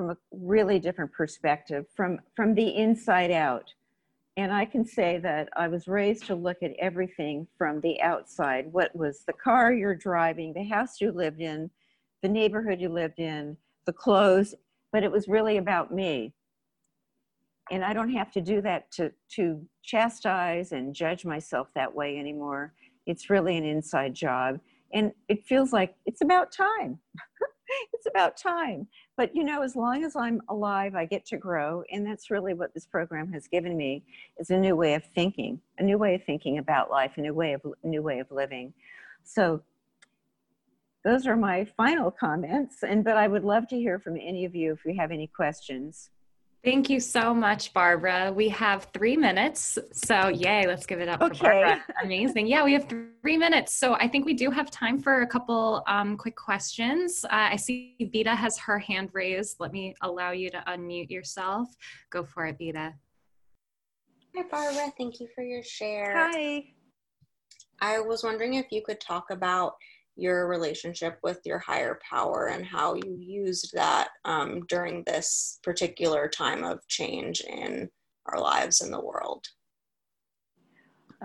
from 0.00 0.08
a 0.08 0.16
really 0.32 0.78
different 0.78 1.12
perspective, 1.12 1.84
from, 1.94 2.18
from 2.34 2.54
the 2.54 2.74
inside 2.74 3.30
out. 3.30 3.70
And 4.38 4.50
I 4.50 4.64
can 4.64 4.82
say 4.82 5.18
that 5.18 5.50
I 5.58 5.68
was 5.68 5.88
raised 5.88 6.24
to 6.28 6.34
look 6.34 6.62
at 6.62 6.72
everything 6.78 7.46
from 7.58 7.82
the 7.82 8.00
outside. 8.00 8.72
What 8.72 8.96
was 8.96 9.24
the 9.26 9.34
car 9.34 9.74
you're 9.74 9.94
driving, 9.94 10.54
the 10.54 10.64
house 10.64 11.02
you 11.02 11.12
lived 11.12 11.42
in, 11.42 11.68
the 12.22 12.30
neighborhood 12.30 12.80
you 12.80 12.88
lived 12.88 13.18
in, 13.18 13.58
the 13.84 13.92
clothes, 13.92 14.54
but 14.90 15.02
it 15.02 15.12
was 15.12 15.28
really 15.28 15.58
about 15.58 15.92
me. 15.92 16.32
And 17.70 17.84
I 17.84 17.92
don't 17.92 18.12
have 18.12 18.32
to 18.32 18.40
do 18.40 18.62
that 18.62 18.90
to, 18.92 19.12
to 19.36 19.62
chastise 19.82 20.72
and 20.72 20.94
judge 20.94 21.26
myself 21.26 21.68
that 21.74 21.94
way 21.94 22.18
anymore. 22.18 22.72
It's 23.04 23.28
really 23.28 23.58
an 23.58 23.66
inside 23.66 24.14
job. 24.14 24.60
And 24.94 25.12
it 25.28 25.44
feels 25.44 25.74
like 25.74 25.94
it's 26.06 26.22
about 26.22 26.52
time. 26.52 27.00
it's 27.92 28.06
about 28.06 28.36
time. 28.36 28.86
But 29.16 29.34
you 29.34 29.44
know, 29.44 29.62
as 29.62 29.76
long 29.76 30.04
as 30.04 30.16
I'm 30.16 30.40
alive, 30.48 30.94
I 30.94 31.06
get 31.06 31.24
to 31.26 31.36
grow, 31.36 31.82
and 31.90 32.06
that's 32.06 32.30
really 32.30 32.54
what 32.54 32.74
this 32.74 32.86
program 32.86 33.32
has 33.32 33.46
given 33.46 33.76
me 33.76 34.04
is 34.38 34.50
a 34.50 34.56
new 34.56 34.76
way 34.76 34.94
of 34.94 35.04
thinking, 35.04 35.60
a 35.78 35.82
new 35.82 35.98
way 35.98 36.14
of 36.14 36.24
thinking 36.24 36.58
about 36.58 36.90
life, 36.90 37.12
a 37.16 37.20
new 37.20 37.34
way 37.34 37.52
of 37.52 37.62
new 37.82 38.02
way 38.02 38.18
of 38.18 38.30
living. 38.30 38.72
So 39.24 39.62
those 41.04 41.26
are 41.26 41.36
my 41.36 41.64
final 41.64 42.10
comments, 42.10 42.82
and 42.82 43.04
but 43.04 43.16
I 43.16 43.28
would 43.28 43.44
love 43.44 43.68
to 43.68 43.76
hear 43.76 43.98
from 43.98 44.16
any 44.16 44.44
of 44.44 44.54
you 44.54 44.72
if 44.72 44.84
you 44.84 44.94
have 44.98 45.10
any 45.12 45.26
questions. 45.26 46.10
Thank 46.62 46.90
you 46.90 47.00
so 47.00 47.32
much, 47.32 47.72
Barbara. 47.72 48.30
We 48.34 48.50
have 48.50 48.88
three 48.92 49.16
minutes. 49.16 49.78
So, 49.92 50.28
yay, 50.28 50.66
let's 50.66 50.84
give 50.84 51.00
it 51.00 51.08
up 51.08 51.22
okay. 51.22 51.38
for 51.38 51.44
Barbara. 51.44 51.84
Amazing. 52.04 52.48
Yeah, 52.48 52.64
we 52.64 52.74
have 52.74 52.86
three 52.86 53.38
minutes. 53.38 53.74
So, 53.74 53.94
I 53.94 54.06
think 54.06 54.26
we 54.26 54.34
do 54.34 54.50
have 54.50 54.70
time 54.70 55.00
for 55.00 55.22
a 55.22 55.26
couple 55.26 55.82
um, 55.86 56.18
quick 56.18 56.36
questions. 56.36 57.24
Uh, 57.24 57.48
I 57.52 57.56
see 57.56 57.96
Vita 58.12 58.34
has 58.34 58.58
her 58.58 58.78
hand 58.78 59.08
raised. 59.14 59.56
Let 59.58 59.72
me 59.72 59.94
allow 60.02 60.32
you 60.32 60.50
to 60.50 60.62
unmute 60.66 61.08
yourself. 61.08 61.68
Go 62.10 62.24
for 62.24 62.44
it, 62.44 62.56
Vita. 62.58 62.92
Hi, 64.36 64.44
Barbara. 64.50 64.92
Thank 64.98 65.18
you 65.18 65.28
for 65.34 65.42
your 65.42 65.62
share. 65.62 66.12
Hi. 66.14 66.64
I 67.80 68.00
was 68.00 68.22
wondering 68.22 68.54
if 68.54 68.66
you 68.70 68.82
could 68.84 69.00
talk 69.00 69.30
about 69.30 69.76
your 70.16 70.48
relationship 70.48 71.18
with 71.22 71.40
your 71.44 71.58
higher 71.58 71.98
power 72.08 72.48
and 72.48 72.64
how 72.64 72.94
you 72.94 73.16
used 73.18 73.72
that 73.74 74.08
um, 74.24 74.60
during 74.68 75.02
this 75.04 75.58
particular 75.62 76.28
time 76.28 76.64
of 76.64 76.86
change 76.88 77.40
in 77.40 77.88
our 78.26 78.40
lives 78.40 78.80
in 78.80 78.90
the 78.90 79.00
world. 79.00 79.46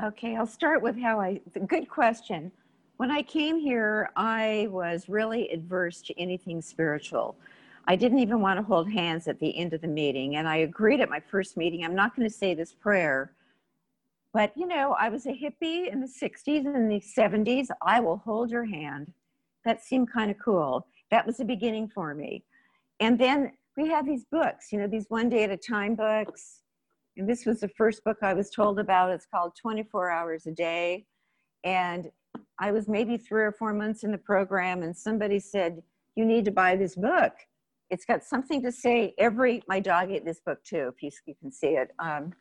Okay, 0.03 0.35
I'll 0.35 0.47
start 0.47 0.81
with 0.81 0.97
how 0.99 1.19
I, 1.19 1.39
good 1.67 1.89
question. 1.89 2.51
When 2.97 3.11
I 3.11 3.21
came 3.21 3.59
here, 3.59 4.09
I 4.15 4.67
was 4.69 5.09
really 5.09 5.49
adverse 5.49 6.01
to 6.03 6.19
anything 6.19 6.61
spiritual. 6.61 7.37
I 7.87 7.95
didn't 7.95 8.19
even 8.19 8.41
want 8.41 8.59
to 8.59 8.63
hold 8.63 8.89
hands 8.91 9.27
at 9.27 9.39
the 9.39 9.55
end 9.57 9.73
of 9.73 9.81
the 9.81 9.87
meeting. 9.87 10.37
And 10.37 10.47
I 10.47 10.57
agreed 10.57 11.01
at 11.01 11.09
my 11.09 11.19
first 11.19 11.55
meeting, 11.55 11.83
I'm 11.83 11.95
not 11.95 12.15
going 12.15 12.27
to 12.27 12.33
say 12.33 12.53
this 12.53 12.73
prayer 12.73 13.33
but 14.35 14.51
you 14.57 14.67
know, 14.67 14.97
I 14.99 15.07
was 15.07 15.25
a 15.27 15.29
hippie 15.29 15.89
in 15.89 16.01
the 16.01 16.07
60s 16.07 16.65
and 16.65 16.91
the 16.91 16.99
70s. 16.99 17.67
I 17.81 18.01
will 18.01 18.17
hold 18.17 18.51
your 18.51 18.65
hand. 18.65 19.13
That 19.63 19.81
seemed 19.81 20.11
kind 20.11 20.29
of 20.29 20.35
cool. 20.43 20.87
That 21.09 21.25
was 21.25 21.37
the 21.37 21.45
beginning 21.45 21.87
for 21.87 22.13
me. 22.13 22.43
And 22.99 23.17
then 23.17 23.53
we 23.77 23.87
had 23.87 24.05
these 24.05 24.25
books, 24.29 24.73
you 24.73 24.79
know, 24.79 24.87
these 24.87 25.05
one 25.07 25.29
day 25.29 25.45
at 25.45 25.51
a 25.51 25.57
time 25.57 25.95
books. 25.95 26.63
And 27.15 27.29
this 27.29 27.45
was 27.45 27.61
the 27.61 27.69
first 27.69 28.03
book 28.03 28.17
I 28.21 28.33
was 28.33 28.49
told 28.49 28.77
about. 28.77 29.11
It's 29.11 29.25
called 29.25 29.53
24 29.55 30.11
Hours 30.11 30.47
a 30.47 30.51
Day. 30.51 31.05
And 31.63 32.11
I 32.59 32.73
was 32.73 32.89
maybe 32.89 33.15
three 33.15 33.43
or 33.43 33.53
four 33.53 33.71
months 33.71 34.03
in 34.03 34.11
the 34.11 34.17
program, 34.17 34.83
and 34.83 34.95
somebody 34.95 35.39
said, 35.39 35.81
You 36.17 36.25
need 36.25 36.43
to 36.43 36.51
buy 36.51 36.75
this 36.75 36.97
book. 36.97 37.31
It's 37.89 38.03
got 38.03 38.21
something 38.21 38.61
to 38.63 38.71
say 38.71 39.13
every, 39.17 39.63
my 39.69 39.79
dog 39.79 40.11
ate 40.11 40.25
this 40.25 40.41
book 40.41 40.61
too, 40.65 40.91
if 40.93 41.01
you, 41.01 41.09
you 41.25 41.35
can 41.41 41.53
see 41.53 41.77
it. 41.77 41.91
Um, 41.99 42.33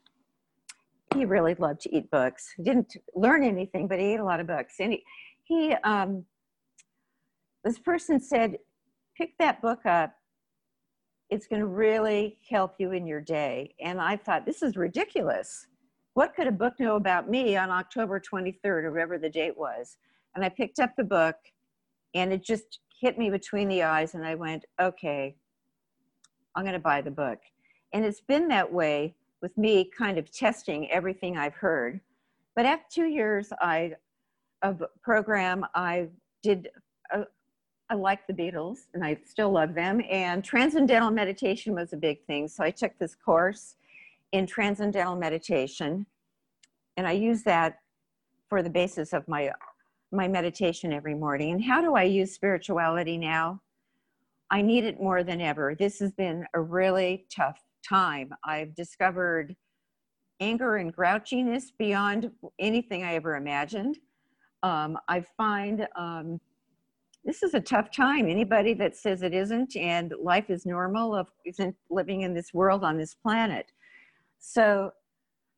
he 1.14 1.24
really 1.24 1.54
loved 1.54 1.80
to 1.82 1.96
eat 1.96 2.10
books. 2.10 2.52
He 2.56 2.62
didn't 2.62 2.96
learn 3.14 3.44
anything, 3.44 3.88
but 3.88 3.98
he 3.98 4.06
ate 4.06 4.20
a 4.20 4.24
lot 4.24 4.40
of 4.40 4.46
books. 4.46 4.74
And 4.80 4.92
he, 4.92 5.04
he 5.44 5.74
um, 5.84 6.24
this 7.64 7.78
person 7.78 8.20
said, 8.20 8.58
pick 9.16 9.38
that 9.38 9.62
book 9.62 9.86
up. 9.86 10.12
It's 11.30 11.46
going 11.46 11.60
to 11.60 11.66
really 11.66 12.38
help 12.48 12.74
you 12.78 12.92
in 12.92 13.06
your 13.06 13.20
day. 13.20 13.74
And 13.80 14.00
I 14.00 14.16
thought, 14.16 14.44
this 14.44 14.62
is 14.62 14.76
ridiculous. 14.76 15.66
What 16.12 16.34
could 16.34 16.46
a 16.46 16.52
book 16.52 16.74
know 16.78 16.96
about 16.96 17.28
me 17.28 17.56
on 17.56 17.70
October 17.70 18.20
23rd, 18.20 18.84
or 18.84 18.92
whatever 18.92 19.18
the 19.18 19.30
date 19.30 19.56
was? 19.56 19.96
And 20.34 20.44
I 20.44 20.48
picked 20.48 20.78
up 20.78 20.90
the 20.96 21.04
book 21.04 21.36
and 22.14 22.32
it 22.32 22.44
just 22.44 22.80
hit 23.00 23.18
me 23.18 23.30
between 23.30 23.68
the 23.68 23.82
eyes. 23.82 24.14
And 24.14 24.24
I 24.24 24.34
went, 24.34 24.64
okay, 24.80 25.34
I'm 26.54 26.64
going 26.64 26.74
to 26.74 26.78
buy 26.78 27.00
the 27.00 27.10
book. 27.10 27.38
And 27.92 28.04
it's 28.04 28.20
been 28.20 28.48
that 28.48 28.72
way 28.72 29.14
with 29.44 29.58
me 29.58 29.90
kind 29.96 30.16
of 30.16 30.32
testing 30.32 30.90
everything 30.90 31.36
I've 31.36 31.52
heard. 31.52 32.00
But 32.56 32.64
after 32.64 32.86
two 32.90 33.08
years 33.08 33.52
I, 33.60 33.92
of 34.62 34.82
program, 35.02 35.66
I 35.74 36.08
did, 36.42 36.70
uh, 37.14 37.24
I 37.90 37.94
like 37.94 38.26
the 38.26 38.32
Beatles 38.32 38.86
and 38.94 39.04
I 39.04 39.18
still 39.26 39.50
love 39.50 39.74
them. 39.74 40.00
And 40.10 40.42
transcendental 40.42 41.10
meditation 41.10 41.74
was 41.74 41.92
a 41.92 41.98
big 41.98 42.24
thing. 42.24 42.48
So 42.48 42.64
I 42.64 42.70
took 42.70 42.98
this 42.98 43.14
course 43.14 43.76
in 44.32 44.46
transcendental 44.46 45.14
meditation 45.14 46.06
and 46.96 47.06
I 47.06 47.12
use 47.12 47.42
that 47.42 47.80
for 48.48 48.62
the 48.62 48.70
basis 48.70 49.12
of 49.12 49.28
my, 49.28 49.50
my 50.10 50.26
meditation 50.26 50.90
every 50.90 51.14
morning. 51.14 51.52
And 51.52 51.62
how 51.62 51.82
do 51.82 51.96
I 51.96 52.04
use 52.04 52.32
spirituality 52.32 53.18
now? 53.18 53.60
I 54.50 54.62
need 54.62 54.84
it 54.84 55.02
more 55.02 55.22
than 55.22 55.42
ever. 55.42 55.74
This 55.74 55.98
has 55.98 56.12
been 56.12 56.46
a 56.54 56.60
really 56.62 57.26
tough 57.28 57.60
time. 57.88 58.32
I've 58.44 58.74
discovered 58.74 59.54
anger 60.40 60.76
and 60.76 60.94
grouchiness 60.94 61.64
beyond 61.78 62.30
anything 62.58 63.04
I 63.04 63.14
ever 63.14 63.36
imagined. 63.36 63.98
Um, 64.62 64.98
I 65.08 65.24
find 65.36 65.86
um, 65.96 66.40
this 67.24 67.42
is 67.42 67.54
a 67.54 67.60
tough 67.60 67.90
time. 67.90 68.28
Anybody 68.28 68.74
that 68.74 68.96
says 68.96 69.22
it 69.22 69.32
isn't 69.32 69.76
and 69.76 70.12
life 70.20 70.50
is 70.50 70.66
normal 70.66 71.14
of 71.14 71.28
isn't 71.44 71.74
living 71.90 72.22
in 72.22 72.34
this 72.34 72.52
world 72.52 72.84
on 72.84 72.98
this 72.98 73.14
planet. 73.14 73.72
So 74.38 74.92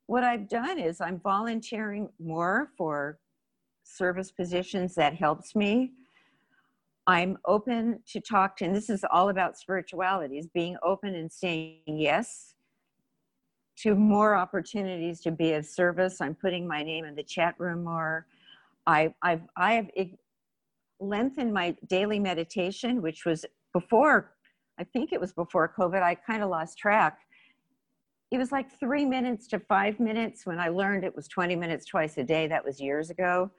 what 0.05 0.23
I've 0.23 0.47
done 0.47 0.79
is 0.79 1.01
I'm 1.01 1.19
volunteering 1.19 2.09
more 2.19 2.69
for 2.77 3.19
service 3.83 4.31
positions 4.31 4.95
that 4.95 5.15
helps 5.15 5.55
me. 5.55 5.91
I'm 7.07 7.37
open 7.45 8.01
to 8.11 8.19
talk 8.19 8.57
to, 8.57 8.65
and 8.65 8.75
this 8.75 8.89
is 8.89 9.05
all 9.09 9.29
about 9.29 9.57
spirituality, 9.57 10.37
is 10.37 10.47
being 10.47 10.75
open 10.83 11.15
and 11.15 11.31
saying 11.31 11.79
yes 11.87 12.53
to 13.77 13.95
more 13.95 14.35
opportunities 14.35 15.21
to 15.21 15.31
be 15.31 15.53
of 15.53 15.65
service. 15.65 16.19
I'm 16.19 16.35
putting 16.35 16.67
my 16.67 16.83
name 16.83 17.05
in 17.05 17.15
the 17.15 17.23
chat 17.23 17.55
room 17.59 17.85
more. 17.85 18.27
I, 18.85 19.13
I've, 19.21 19.43
I 19.55 19.73
have 19.73 19.89
lengthened 20.99 21.53
my 21.53 21.77
daily 21.87 22.19
meditation, 22.19 23.01
which 23.01 23.25
was 23.25 23.45
before, 23.71 24.33
I 24.77 24.83
think 24.83 25.13
it 25.13 25.21
was 25.21 25.31
before 25.31 25.73
COVID, 25.77 26.01
I 26.01 26.15
kind 26.15 26.43
of 26.43 26.49
lost 26.49 26.77
track. 26.77 27.19
It 28.31 28.37
was 28.37 28.51
like 28.51 28.77
three 28.79 29.05
minutes 29.05 29.47
to 29.49 29.59
five 29.59 29.99
minutes 30.01 30.45
when 30.45 30.59
I 30.59 30.67
learned 30.67 31.05
it 31.05 31.15
was 31.15 31.29
20 31.29 31.55
minutes 31.55 31.85
twice 31.85 32.17
a 32.17 32.23
day. 32.23 32.47
That 32.47 32.65
was 32.65 32.81
years 32.81 33.09
ago. 33.09 33.49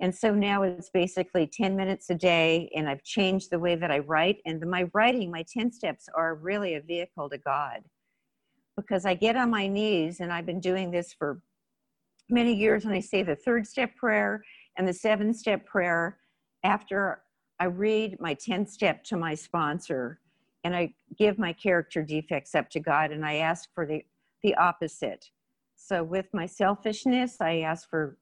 And 0.00 0.14
so 0.14 0.32
now 0.32 0.62
it's 0.62 0.90
basically 0.90 1.46
10 1.46 1.74
minutes 1.76 2.08
a 2.10 2.14
day, 2.14 2.70
and 2.74 2.88
I've 2.88 3.02
changed 3.02 3.50
the 3.50 3.58
way 3.58 3.74
that 3.74 3.90
I 3.90 3.98
write. 3.98 4.38
And 4.46 4.64
my 4.66 4.88
writing, 4.94 5.30
my 5.30 5.44
10 5.52 5.72
steps 5.72 6.08
are 6.14 6.36
really 6.36 6.74
a 6.74 6.80
vehicle 6.80 7.28
to 7.30 7.38
God 7.38 7.80
because 8.76 9.04
I 9.04 9.14
get 9.14 9.34
on 9.34 9.50
my 9.50 9.66
knees, 9.66 10.20
and 10.20 10.32
I've 10.32 10.46
been 10.46 10.60
doing 10.60 10.92
this 10.92 11.12
for 11.12 11.40
many 12.30 12.54
years. 12.54 12.84
And 12.84 12.94
I 12.94 13.00
say 13.00 13.22
the 13.24 13.34
third 13.34 13.66
step 13.66 13.96
prayer 13.96 14.42
and 14.76 14.86
the 14.86 14.92
seven 14.92 15.34
step 15.34 15.66
prayer 15.66 16.18
after 16.62 17.22
I 17.58 17.64
read 17.64 18.20
my 18.20 18.34
10 18.34 18.66
step 18.66 19.02
to 19.04 19.16
my 19.16 19.34
sponsor 19.34 20.20
and 20.64 20.76
I 20.76 20.94
give 21.18 21.38
my 21.38 21.52
character 21.52 22.02
defects 22.02 22.54
up 22.54 22.70
to 22.70 22.80
God 22.80 23.10
and 23.10 23.24
I 23.24 23.36
ask 23.36 23.68
for 23.74 23.86
the, 23.86 24.04
the 24.42 24.54
opposite. 24.54 25.24
So 25.74 26.04
with 26.04 26.26
my 26.32 26.46
selfishness, 26.46 27.40
I 27.40 27.60
ask 27.60 27.88
for 27.88 28.18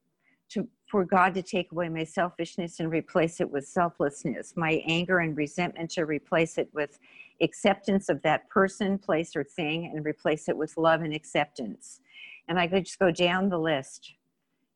to 0.49 0.67
for 0.87 1.03
God 1.03 1.33
to 1.33 1.41
take 1.41 1.71
away 1.71 1.89
my 1.89 2.03
selfishness 2.03 2.79
and 2.79 2.89
replace 2.89 3.41
it 3.41 3.51
with 3.51 3.67
selflessness, 3.67 4.53
my 4.55 4.81
anger 4.87 5.19
and 5.19 5.35
resentment 5.35 5.91
to 5.91 6.05
replace 6.05 6.57
it 6.57 6.69
with 6.73 6.97
acceptance 7.41 8.07
of 8.09 8.21
that 8.21 8.49
person, 8.49 8.97
place, 8.97 9.35
or 9.35 9.43
thing, 9.43 9.91
and 9.93 10.05
replace 10.05 10.47
it 10.47 10.55
with 10.55 10.77
love 10.77 11.01
and 11.01 11.13
acceptance. 11.13 11.99
And 12.47 12.57
I 12.57 12.67
could 12.67 12.85
just 12.85 12.99
go 12.99 13.11
down 13.11 13.49
the 13.49 13.59
list. 13.59 14.13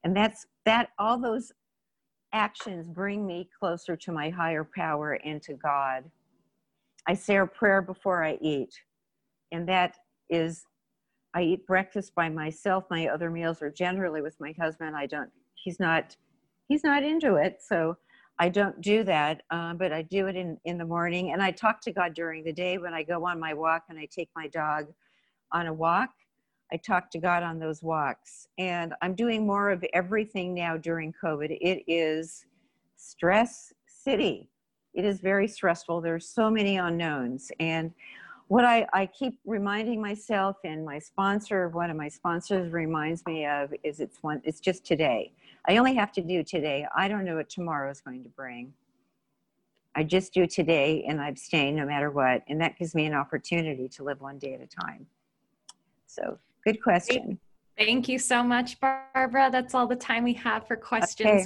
And 0.04 0.16
that's 0.16 0.46
that 0.66 0.90
all 1.00 1.18
those 1.18 1.54
actions 2.34 2.88
bring 2.88 3.26
me 3.26 3.50
closer 3.58 3.96
to 3.96 4.12
my 4.12 4.30
higher 4.30 4.68
power 4.76 5.14
and 5.24 5.42
to 5.44 5.54
God. 5.54 6.04
I 7.08 7.14
say 7.14 7.38
a 7.38 7.46
prayer 7.46 7.82
before 7.82 8.24
I 8.24 8.38
eat, 8.42 8.74
and 9.52 9.68
that 9.70 9.96
is 10.30 10.66
I 11.34 11.44
eat 11.44 11.66
breakfast 11.66 12.14
by 12.16 12.28
myself. 12.28 12.84
My 12.90 13.08
other 13.08 13.30
meals 13.30 13.62
are 13.62 13.72
generally 13.72 14.22
with 14.22 14.40
my 14.40 14.54
husband. 14.60 14.96
I 14.96 15.06
don't 15.06 15.32
he's 15.64 15.80
not 15.80 16.16
he's 16.68 16.84
not 16.84 17.04
into 17.04 17.36
it 17.36 17.62
so 17.62 17.96
i 18.40 18.50
don't 18.50 18.82
do 18.82 19.04
that 19.04 19.42
um, 19.52 19.78
but 19.78 19.92
i 19.92 20.02
do 20.02 20.28
it 20.28 20.36
in 20.36 20.58
in 20.66 20.78
the 20.78 20.86
morning 20.86 21.32
and 21.32 21.42
i 21.42 21.52
talk 21.52 21.82
to 21.82 21.92
god 21.92 22.14
during 22.14 22.44
the 22.44 22.54
day 22.54 22.78
when 22.78 22.94
i 22.94 23.04
go 23.04 23.26
on 23.26 23.40
my 23.40 23.54
walk 23.54 23.84
and 23.90 24.00
i 24.00 24.08
take 24.12 24.30
my 24.36 24.48
dog 24.48 24.86
on 25.54 25.68
a 25.68 25.74
walk. 25.74 26.10
I 26.72 26.78
talk 26.78 27.12
to 27.12 27.20
god 27.20 27.44
on 27.44 27.60
those 27.60 27.84
walks 27.84 28.48
and 28.58 28.94
i'm 29.02 29.14
doing 29.14 29.46
more 29.46 29.70
of 29.72 29.84
everything 29.94 30.54
now 30.54 30.78
during 30.78 31.14
covid. 31.22 31.58
It 31.60 31.84
is 31.88 32.46
stress 32.96 33.74
city. 33.88 34.50
It 34.94 35.06
is 35.06 35.20
very 35.20 35.48
stressful. 35.48 36.02
There's 36.02 36.28
so 36.28 36.50
many 36.50 36.78
unknowns 36.78 37.52
and 37.60 37.92
what 38.48 38.66
I, 38.66 38.86
I 38.92 39.06
keep 39.06 39.40
reminding 39.46 40.02
myself 40.02 40.58
and 40.66 40.84
my 40.84 41.00
sponsor 41.00 41.70
one 41.70 41.90
of 41.90 41.96
my 41.96 42.10
sponsors 42.10 42.74
reminds 42.74 43.26
me 43.26 43.46
of 43.46 43.74
is 43.84 44.02
it's 44.02 44.22
one 44.22 44.42
it's 44.44 44.60
just 44.60 44.86
today 44.86 45.32
I 45.68 45.78
only 45.78 45.96
have 45.96 46.12
to 46.14 46.22
do 46.22 46.44
today. 46.44 46.86
I 46.96 47.08
don't 47.08 47.26
know 47.26 47.36
what 47.36 47.50
tomorrow 47.50 47.92
is 47.92 48.02
going 48.02 48.24
to 48.24 48.30
bring. 48.30 48.74
I 49.96 50.04
just 50.04 50.34
do 50.34 50.48
today 50.48 51.06
and 51.08 51.22
I 51.22 51.28
abstain 51.28 51.76
no 51.76 51.86
matter 51.86 52.12
what. 52.12 52.44
And 52.48 52.60
that 52.62 52.78
gives 52.78 52.96
me 52.96 53.06
an 53.06 53.14
opportunity 53.14 53.90
to 53.90 54.04
live 54.04 54.22
one 54.22 54.40
day 54.40 54.54
at 54.54 54.62
a 54.62 54.68
time. 54.68 55.06
So, 56.08 56.38
good 56.66 56.82
question. 56.82 57.40
Thank 57.78 58.08
you 58.08 58.20
so 58.20 58.44
much, 58.44 58.80
Barbara. 58.80 59.50
That's 59.52 59.74
all 59.74 59.88
the 59.88 59.96
time 59.96 60.24
we 60.24 60.34
have 60.34 60.68
for 60.68 60.76
questions. 60.76 61.28
Okay. 61.28 61.40